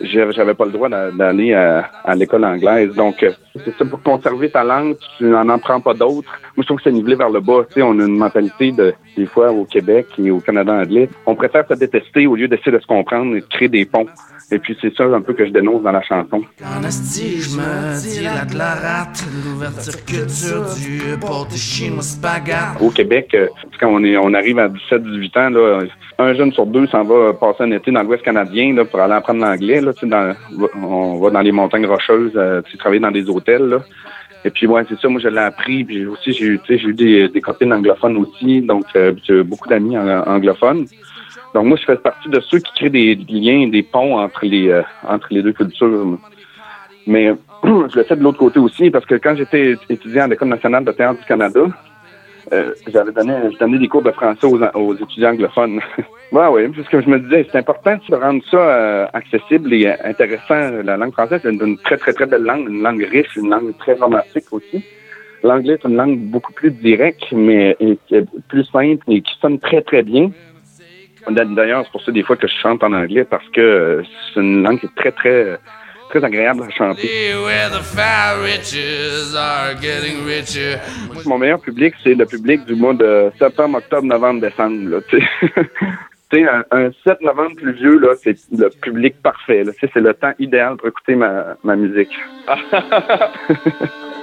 j'avais 0.00 0.54
pas 0.54 0.64
le 0.64 0.72
droit 0.72 0.88
d'a- 0.88 1.10
d'aller 1.10 1.52
à, 1.54 1.90
à 2.04 2.14
l'école 2.14 2.44
anglaise. 2.44 2.94
Donc, 2.94 3.22
euh, 3.22 3.30
c'est 3.64 3.76
ça, 3.76 3.84
pour 3.84 4.02
conserver 4.02 4.50
ta 4.50 4.64
langue, 4.64 4.96
tu 5.18 5.24
n'en 5.24 5.48
apprends 5.48 5.80
pas 5.80 5.94
d'autres. 5.94 6.28
Moi, 6.56 6.62
je 6.62 6.66
trouve 6.66 6.78
que 6.78 6.84
c'est 6.84 6.92
nivelé 6.92 7.14
vers 7.16 7.30
le 7.30 7.40
bas. 7.40 7.64
Tu 7.68 7.74
sais, 7.74 7.82
on 7.82 7.98
a 8.00 8.04
une 8.04 8.16
mentalité 8.16 8.72
de, 8.72 8.94
des 9.16 9.26
fois, 9.26 9.52
au 9.52 9.64
Québec 9.64 10.06
et 10.18 10.30
au 10.30 10.40
Canada 10.40 10.72
anglais, 10.72 11.08
on 11.26 11.34
préfère 11.34 11.66
se 11.68 11.74
détester 11.74 12.26
au 12.26 12.34
lieu 12.36 12.48
d'essayer 12.48 12.72
de 12.72 12.78
se 12.80 12.86
comprendre 12.86 13.36
et 13.36 13.40
de 13.40 13.46
créer 13.46 13.68
des 13.68 13.84
ponts. 13.84 14.06
Et 14.52 14.58
puis, 14.58 14.76
c'est 14.80 14.94
ça 14.94 15.04
un 15.04 15.20
peu 15.22 15.32
que 15.32 15.46
je 15.46 15.50
dénonce 15.52 15.82
dans 15.82 15.90
la 15.92 16.02
chanson. 16.02 16.42
En 16.62 16.84
esti, 16.84 17.40
je 17.40 17.56
me 17.56 18.00
dilate 18.18 18.52
la 18.54 18.74
rate, 18.74 19.24
l'ouverture 19.44 20.04
culture 20.04 20.64
du 20.76 21.18
pâté 21.18 21.56
chinois 21.56 22.02
spaghette. 22.02 22.80
Au 22.80 22.90
Québec, 22.90 23.30
euh, 23.34 23.46
quand 23.80 23.88
on 23.88 24.04
est, 24.04 24.16
on 24.18 24.34
arrive 24.34 24.58
à 24.58 24.68
17-18 24.68 25.38
ans, 25.38 25.50
là, 25.50 25.80
un 26.18 26.34
jeune 26.34 26.52
sur 26.52 26.66
deux 26.66 26.86
s'en 26.88 27.04
va 27.04 27.32
passer 27.32 27.62
un 27.64 27.70
été 27.72 27.90
dans 27.90 28.02
l'Ouest 28.02 28.22
canadien 28.22 28.74
là, 28.74 28.84
pour 28.84 29.00
aller 29.00 29.14
apprendre 29.14 29.40
l'anglais. 29.40 29.80
On 30.82 31.18
va 31.18 31.30
dans 31.30 31.40
les 31.40 31.52
montagnes 31.52 31.86
rocheuses, 31.86 32.32
euh, 32.36 32.62
tu 32.62 32.76
travailler 32.76 33.00
dans 33.00 33.10
des 33.10 33.28
hôtels. 33.28 33.78
Et 34.44 34.50
puis, 34.50 34.66
ouais, 34.66 34.82
c'est 34.88 34.98
ça, 35.00 35.08
moi, 35.08 35.20
je 35.20 35.28
l'ai 35.28 35.38
appris. 35.38 35.84
Puis 35.84 36.06
aussi, 36.06 36.32
j'ai 36.32 36.46
eu, 36.46 36.94
des, 36.94 37.40
copines 37.40 37.72
anglophones 37.72 38.16
aussi, 38.18 38.60
donc 38.60 38.84
euh, 38.94 39.12
j'ai 39.26 39.42
beaucoup 39.42 39.68
d'amis 39.68 39.96
ang- 39.96 40.24
anglophones. 40.26 40.86
Donc, 41.54 41.66
moi, 41.66 41.78
je 41.80 41.84
fais 41.84 41.96
partie 41.96 42.28
de 42.28 42.40
ceux 42.40 42.58
qui 42.58 42.72
créent 42.74 42.90
des 42.90 43.14
liens, 43.14 43.68
des 43.68 43.82
ponts 43.82 44.18
entre 44.18 44.44
les, 44.44 44.68
euh, 44.68 44.82
entre 45.08 45.28
les 45.30 45.42
deux 45.42 45.52
cultures. 45.52 46.18
Mais 47.06 47.34
je 47.64 47.96
le 47.96 48.04
fais 48.04 48.16
de 48.16 48.22
l'autre 48.22 48.38
côté 48.38 48.58
aussi, 48.58 48.90
parce 48.90 49.06
que 49.06 49.14
quand 49.14 49.34
j'étais 49.36 49.76
étudiant 49.88 50.24
à 50.24 50.28
l'École 50.28 50.48
nationale 50.48 50.84
de 50.84 50.92
théâtre 50.92 51.20
du 51.20 51.26
Canada, 51.26 51.60
euh, 52.52 52.74
j'avais 52.88 53.12
donné, 53.12 53.34
donné 53.58 53.78
des 53.78 53.88
cours 53.88 54.02
de 54.02 54.10
français 54.10 54.46
aux, 54.46 54.60
aux 54.62 54.94
étudiants 54.94 55.30
anglophones. 55.30 55.80
ouais, 56.32 56.46
oui, 56.48 56.68
parce 56.68 56.88
que 56.88 57.00
je 57.00 57.08
me 57.08 57.18
disais, 57.18 57.46
c'est 57.50 57.58
important 57.58 57.96
de 58.08 58.14
rendre 58.14 58.42
ça 58.50 58.58
euh, 58.58 59.06
accessible 59.12 59.72
et 59.72 59.86
euh, 59.86 59.94
intéressant. 60.04 60.82
La 60.82 60.96
langue 60.96 61.12
française, 61.12 61.40
c'est 61.42 61.52
une, 61.52 61.78
très, 61.78 61.96
très, 61.96 62.12
très 62.12 62.26
belle 62.26 62.42
langue, 62.42 62.68
une 62.68 62.82
langue 62.82 63.02
riche, 63.02 63.36
une 63.36 63.50
langue 63.50 63.76
très 63.78 63.94
romantique 63.94 64.52
aussi. 64.52 64.84
L'anglais, 65.42 65.78
c'est 65.80 65.88
une 65.88 65.96
langue 65.96 66.18
beaucoup 66.18 66.52
plus 66.52 66.70
directe, 66.70 67.24
mais 67.32 67.76
et, 67.80 67.98
est 68.10 68.26
plus 68.48 68.64
simple 68.64 69.04
et 69.08 69.20
qui 69.20 69.34
sonne 69.40 69.58
très, 69.58 69.82
très 69.82 70.02
bien. 70.02 70.30
D'ailleurs, 71.30 71.84
c'est 71.84 71.92
pour 71.92 72.02
ça 72.02 72.12
des 72.12 72.22
fois 72.22 72.36
que 72.36 72.46
je 72.46 72.54
chante 72.54 72.82
en 72.84 72.92
anglais, 72.92 73.24
parce 73.24 73.48
que 73.48 73.60
euh, 73.60 74.02
c'est 74.32 74.40
une 74.40 74.62
langue 74.62 74.80
qui 74.80 74.86
est 74.86 74.94
très, 74.96 75.12
très, 75.12 75.58
très 76.14 76.24
agréable 76.24 76.62
à 76.62 76.70
chanter. 76.70 77.34
Where 77.34 77.70
the 77.70 77.82
fire 77.82 78.40
riches 78.40 79.34
are 79.36 79.74
getting 79.80 80.24
richer. 80.24 80.78
Mon 81.26 81.38
meilleur 81.38 81.60
public, 81.60 81.94
c'est 82.02 82.14
le 82.14 82.24
public 82.24 82.64
du 82.66 82.74
mois 82.76 82.94
de 82.94 83.32
septembre, 83.38 83.78
octobre, 83.78 84.06
novembre, 84.06 84.40
décembre. 84.40 84.90
Là, 84.90 85.00
un, 86.70 86.86
un 86.86 86.90
7 87.04 87.20
novembre 87.20 87.56
pluvieux, 87.56 87.98
là, 87.98 88.14
c'est 88.22 88.36
le 88.52 88.68
public 88.70 89.20
parfait. 89.22 89.64
Là. 89.64 89.72
C'est 89.80 89.94
le 89.96 90.14
temps 90.14 90.32
idéal 90.38 90.76
pour 90.76 90.88
écouter 90.88 91.16
ma, 91.16 91.56
ma 91.64 91.74
musique. 91.74 92.12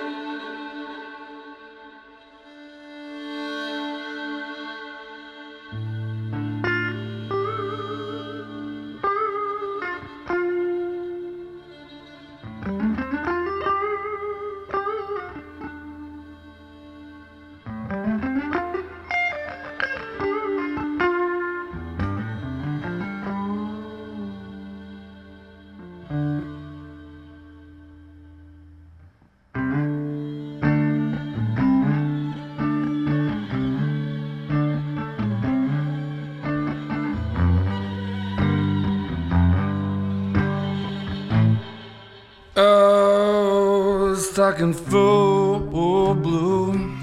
Oh, 44.42 44.50
stuck 44.50 44.60
in 44.60 44.74
full 44.74 46.16
bloom. 46.16 46.98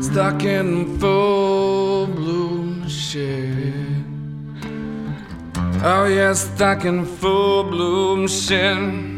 Stuck 0.00 0.44
in 0.44 1.00
full 1.00 2.06
bloom 2.06 2.88
shit. 2.88 3.74
Oh, 5.82 6.04
yeah, 6.04 6.32
stuck 6.34 6.84
in 6.84 7.04
full 7.04 7.64
bloom 7.64 8.28
shit. 8.28 9.11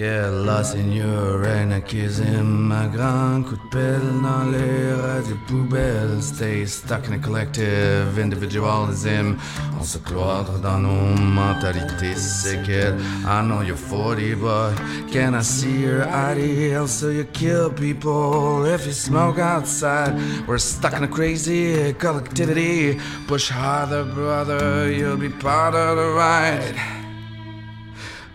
Lost 0.00 0.76
in 0.76 0.92
your 0.92 1.44
anarchism, 1.44 2.72
un 2.72 2.88
grand 2.88 3.42
coup 3.42 3.56
de 3.56 3.68
pelle 3.70 4.22
dans 4.22 4.50
les 4.50 4.94
radios 4.94 5.36
poubelles. 5.46 6.22
Stay 6.22 6.64
stuck 6.64 7.06
in 7.06 7.12
a 7.12 7.18
collective 7.18 8.18
individualism. 8.18 9.36
On 9.78 9.84
se 9.84 9.98
cloître 9.98 10.58
dans 10.62 10.78
nos 10.78 11.20
mentalités 11.20 12.14
séquelles. 12.14 12.96
I 13.26 13.42
know 13.42 13.60
you're 13.60 13.76
40, 13.76 14.36
but 14.36 14.74
can 15.12 15.34
I 15.34 15.42
see 15.42 15.82
your 15.82 16.08
ideal? 16.08 16.88
So 16.88 17.10
you 17.10 17.24
kill 17.24 17.68
people 17.70 18.64
if 18.64 18.86
you 18.86 18.92
smoke 18.92 19.38
outside. 19.38 20.14
We're 20.48 20.56
stuck 20.56 20.94
in 20.94 21.04
a 21.04 21.08
crazy 21.08 21.92
collectivity. 21.98 22.98
Push 23.26 23.50
harder, 23.50 24.04
brother, 24.04 24.90
you'll 24.90 25.18
be 25.18 25.28
part 25.28 25.74
of 25.74 25.98
the 25.98 26.08
ride. 26.16 26.99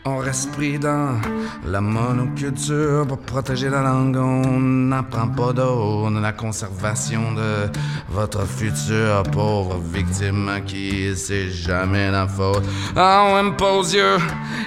On 0.08 0.22
pris 0.56 0.78
dans 0.78 1.20
la 1.66 1.82
monoculture 1.82 3.08
pour 3.08 3.18
protéger 3.18 3.72
la 3.72 3.82
langue. 3.82 4.16
On 4.18 4.60
n'apprend 4.60 5.30
pas 5.30 5.52
d'eau 5.52 6.08
de 6.12 6.20
la 6.20 6.32
conservation 6.32 7.32
de 7.32 7.72
votre 8.10 8.46
futur 8.46 9.24
pauvre 9.32 9.80
victime 9.92 10.62
qui 10.68 11.12
c'est 11.16 11.50
jamais 11.50 12.12
la 12.12 12.28
faute. 12.28 12.64
On 12.96 13.36
impose 13.36 13.96
your 13.96 14.20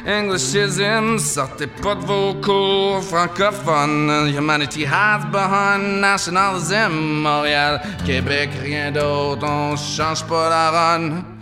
Englishism, 0.08 1.18
sortez 1.18 1.68
pas 1.68 1.94
de 1.94 2.04
vos 2.04 2.34
cours 2.34 3.00
francophones. 3.04 4.34
Humanity 4.36 4.86
hides 4.86 5.30
behind 5.30 6.00
nationalism. 6.00 7.22
Montréal, 7.22 7.80
Québec, 8.04 8.50
rien 8.60 8.90
d'autre, 8.90 9.46
on 9.46 9.76
change 9.76 10.24
pas 10.24 10.48
la 10.48 10.70
run. 10.70 11.37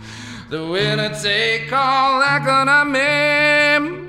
The 0.49 0.65
winner 0.65 1.09
take 1.09 1.73
all 1.73 2.21
economy. 2.21 4.05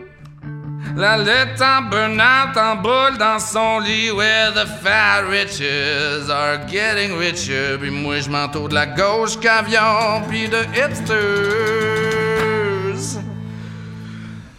La 0.95 1.17
lutte 1.17 1.61
en 1.61 1.91
burn-out 1.91 2.57
en 2.57 2.77
boule 2.77 3.19
dans 3.19 3.41
son 3.41 3.81
lit 3.81 4.13
where 4.13 4.53
the 4.53 4.65
fat 4.65 5.25
riches 5.29 6.31
are 6.31 6.59
getting 6.69 7.19
richer. 7.19 7.77
Puis 7.79 7.91
moi 7.91 8.21
je 8.21 8.31
m'entoure 8.31 8.69
de 8.69 8.75
la 8.75 8.87
gauche 8.87 9.37
caviar 9.41 10.23
puis 10.29 10.49
de 10.49 10.65
hipsters. 10.77 12.28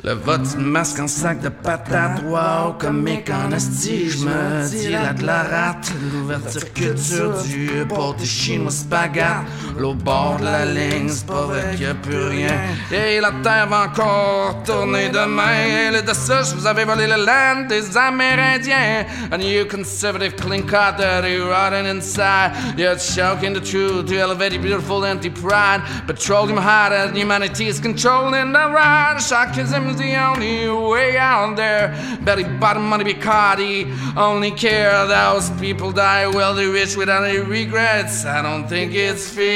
Le 0.01 0.13
vote 0.13 0.55
masque 0.57 0.97
en 1.01 1.09
sac 1.09 1.41
de 1.41 1.49
patates, 1.49 2.23
wow, 2.23 2.71
comique 2.79 3.29
en 3.29 3.51
asti, 3.51 4.09
je 4.09 4.19
me 4.19 4.89
la 4.91 5.11
de 5.11 5.25
la 5.25 5.43
rate, 5.43 5.91
l'ouverture 6.13 6.73
culture 6.73 7.43
du 7.43 7.85
pâté 7.85 8.23
chinois 8.23 8.71
spaghette, 8.71 9.43
l'au 9.77 9.93
bord 9.93 10.37
de 10.39 10.45
la 10.45 10.65
ligne, 10.65 11.09
c'est 11.09 11.25
pas 11.25 11.41
vrai 11.47 11.75
qu'il 11.75 11.85
a 11.85 11.95
plus 11.95 12.27
rien, 12.27 12.61
et 12.93 13.19
la 13.19 13.33
terre 13.43 13.67
va 13.67 13.87
encore 13.87 14.63
tourner 14.63 15.09
demain, 15.09 15.65
et 15.67 15.91
le 15.91 16.01
de 16.01 16.13
ça, 16.13 16.43
vous 16.55 16.65
avez 16.65 16.85
volé 16.85 17.05
le 17.05 17.25
land 17.25 17.67
des 17.67 17.97
Amérindiens, 17.97 19.05
and 19.33 19.43
you 19.43 19.65
conservative 19.65 20.37
clean 20.37 20.61
cut 20.61 20.95
dirty 20.97 21.39
rotten 21.39 21.85
inside, 21.85 22.53
you're 22.77 22.95
choking 22.97 23.53
the 23.53 23.59
truth 23.59 24.05
to 24.05 24.15
elevate 24.15 24.53
your 24.53 24.61
beautiful 24.61 25.03
empty 25.03 25.29
pride, 25.29 25.81
petroleum 26.07 26.55
hot 26.55 26.93
and 26.93 27.17
humanity 27.17 27.67
is 27.67 27.81
controlling 27.81 28.53
the 28.53 28.65
ride, 28.71 29.17
shockism 29.17 29.88
is 29.88 29.88
the 29.97 30.15
only 30.15 30.69
way 30.69 31.17
out 31.17 31.55
there. 31.55 31.93
Belly 32.21 32.43
bottom 32.43 32.87
money 32.87 33.03
Bacardi. 33.03 33.87
Only 34.15 34.51
care 34.51 35.05
those 35.07 35.49
people 35.59 35.91
die 35.91 36.27
wealthy 36.27 36.65
rich 36.65 36.95
without 36.95 37.23
any 37.23 37.39
regrets. 37.39 38.25
I 38.25 38.41
don't 38.41 38.67
think 38.67 38.93
it's 38.93 39.29
fair. 39.29 39.49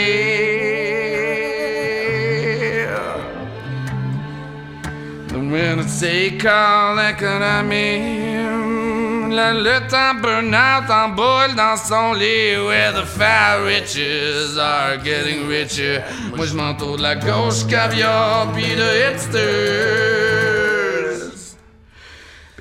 The 5.28 5.40
winner 5.40 5.86
take 6.00 6.46
all 6.46 6.98
economy. 7.00 8.63
La 9.34 9.52
lutte 9.52 9.92
en 9.94 10.14
burn-out 10.22 10.92
en 10.92 11.10
boule 11.10 11.56
dans 11.56 11.76
son 11.76 12.14
lit 12.14 12.56
Where 12.56 12.94
the 12.94 13.04
fat 13.04 13.64
riches 13.66 14.60
are 14.60 14.98
getting 15.04 15.48
richer. 15.48 16.04
Moi 16.36 16.46
je 16.46 16.54
m'entoure 16.54 16.98
de 16.98 17.02
la 17.02 17.16
gauche 17.16 17.66
caviar 17.68 18.52
puis 18.54 18.76
de 18.76 19.12
hipsters 19.12 19.34
Puis 19.34 20.53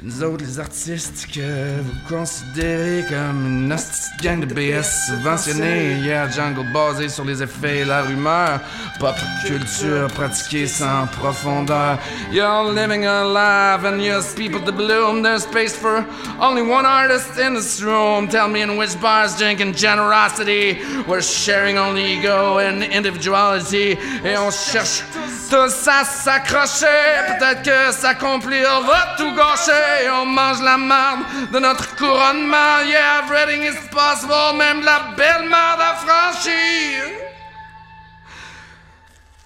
nous 0.04 0.24
autres 0.24 0.44
les 0.44 0.58
artistes 0.58 1.28
que 1.32 1.80
vous 1.80 2.08
considérez 2.08 3.04
comme 3.08 3.46
une 3.46 3.76
gang 4.20 4.40
de 4.40 4.52
BS 4.52 5.06
subventionnés 5.06 6.00
Yeah, 6.02 6.28
jungle 6.28 6.64
basé 6.72 7.08
sur 7.08 7.24
les 7.24 7.42
effets 7.42 7.78
et 7.78 7.84
la 7.84 8.02
rumeur. 8.02 8.60
Pop 8.98 9.14
culture 9.46 10.08
pratiquée 10.08 10.66
sans 10.66 11.06
profondeur. 11.06 11.98
You're 12.32 12.72
living 12.72 13.04
a 13.06 13.24
life 13.24 13.84
and 13.84 14.00
you're 14.00 14.22
people 14.34 14.60
to 14.64 14.72
bloom 14.72 15.22
There's 15.22 15.44
space 15.44 15.76
for 15.76 16.04
only 16.40 16.62
one 16.62 16.84
artist 16.84 17.38
in 17.38 17.54
this 17.54 17.80
room. 17.80 18.28
Tell 18.28 18.48
me 18.48 18.62
in 18.62 18.76
which 18.76 19.00
bars 19.00 19.36
drinking 19.36 19.74
generosity. 19.74 20.78
We're 21.06 21.22
sharing 21.22 21.78
only 21.78 22.14
ego 22.14 22.58
and 22.58 22.82
individuality. 22.82 23.98
Et 24.24 24.36
on 24.36 24.50
cherche 24.50 25.04
tous 25.48 25.88
à 25.88 26.04
s'accrocher. 26.04 26.86
Peut-être 27.28 27.62
que 27.62 27.92
s'accomplir 27.92 28.80
va 28.82 29.14
tout 29.16 29.32
gâcher 29.34 29.91
On 30.20 30.26
mange 30.26 30.62
la 30.62 30.76
marde 30.76 31.22
de 31.52 31.58
notre 31.58 31.96
couronnement 31.96 32.80
Yeah, 32.86 33.22
everything 33.24 33.62
is 33.62 33.78
possible 33.90 34.56
Même 34.56 34.82
la 34.82 35.14
belle 35.16 35.48
marde 35.48 35.80
à 35.80 35.94
franchir 35.94 37.04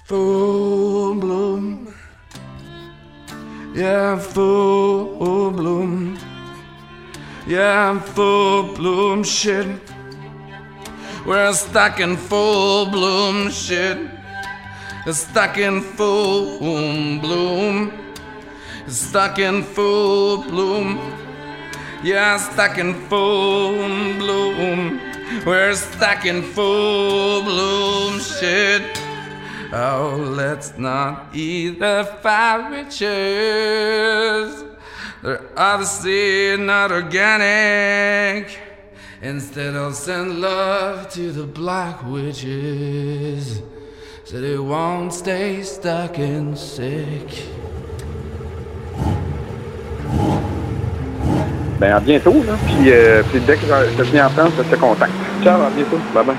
Full 0.07 1.19
bloom 1.19 1.87
Yeah, 3.77 4.17
full 4.17 5.51
bloom. 5.51 6.19
Yeah, 7.47 8.01
full 8.01 8.75
bloom 8.75 9.23
shit. 9.23 9.67
We're 11.27 11.53
stuck 11.53 12.01
in 12.01 12.17
full 12.17 12.87
bloom 12.87 13.51
shit. 13.51 13.99
Stuck 15.13 15.59
in 15.59 15.83
full 15.83 16.59
bloom. 17.21 18.06
Stuck 18.89 19.39
in 19.41 19.63
full 19.65 20.43
bloom. 20.45 20.99
Yeah, 22.05 22.37
stuck 22.37 22.79
in 22.79 22.95
full 23.09 23.75
bloom. 24.19 25.01
We're 25.45 25.75
stuck 25.75 26.25
in 26.25 26.43
full 26.43 27.43
bloom 27.43 28.21
shit. 28.21 28.83
Oh, 29.73 30.17
let's 30.17 30.79
not 30.79 31.35
eat 31.35 31.81
the 31.81 32.17
fat 32.23 32.71
riches. 32.71 34.65
They're 35.21 35.43
obviously 35.57 36.57
not 36.57 36.93
organic. 36.93 38.57
Instead, 39.21 39.75
I'll 39.75 39.93
send 39.93 40.41
love 40.41 41.11
to 41.15 41.33
the 41.33 41.45
black 41.45 42.05
witches 42.05 43.63
so 44.23 44.41
they 44.41 44.59
won't 44.59 45.13
stay 45.13 45.63
stuck 45.63 46.19
and 46.19 46.57
sick. 46.57 47.47
Ben, 51.79 51.93
à 51.95 52.01
bientôt, 52.01 52.43
là. 52.43 52.59
Puis, 52.65 52.91
euh, 52.91 53.23
puis 53.25 53.41
dès 53.43 53.59
que 53.59 53.67
je 53.67 53.93
je 53.97 54.03
viens 54.05 54.27
en 54.27 54.31
France, 54.31 54.55
je 54.57 54.63
te 54.63 54.77
contacte. 54.77 55.17
Ciao, 55.43 55.63
à 55.63 55.71
bientôt. 55.71 56.03
Bye 56.13 56.25
bye. 56.25 56.39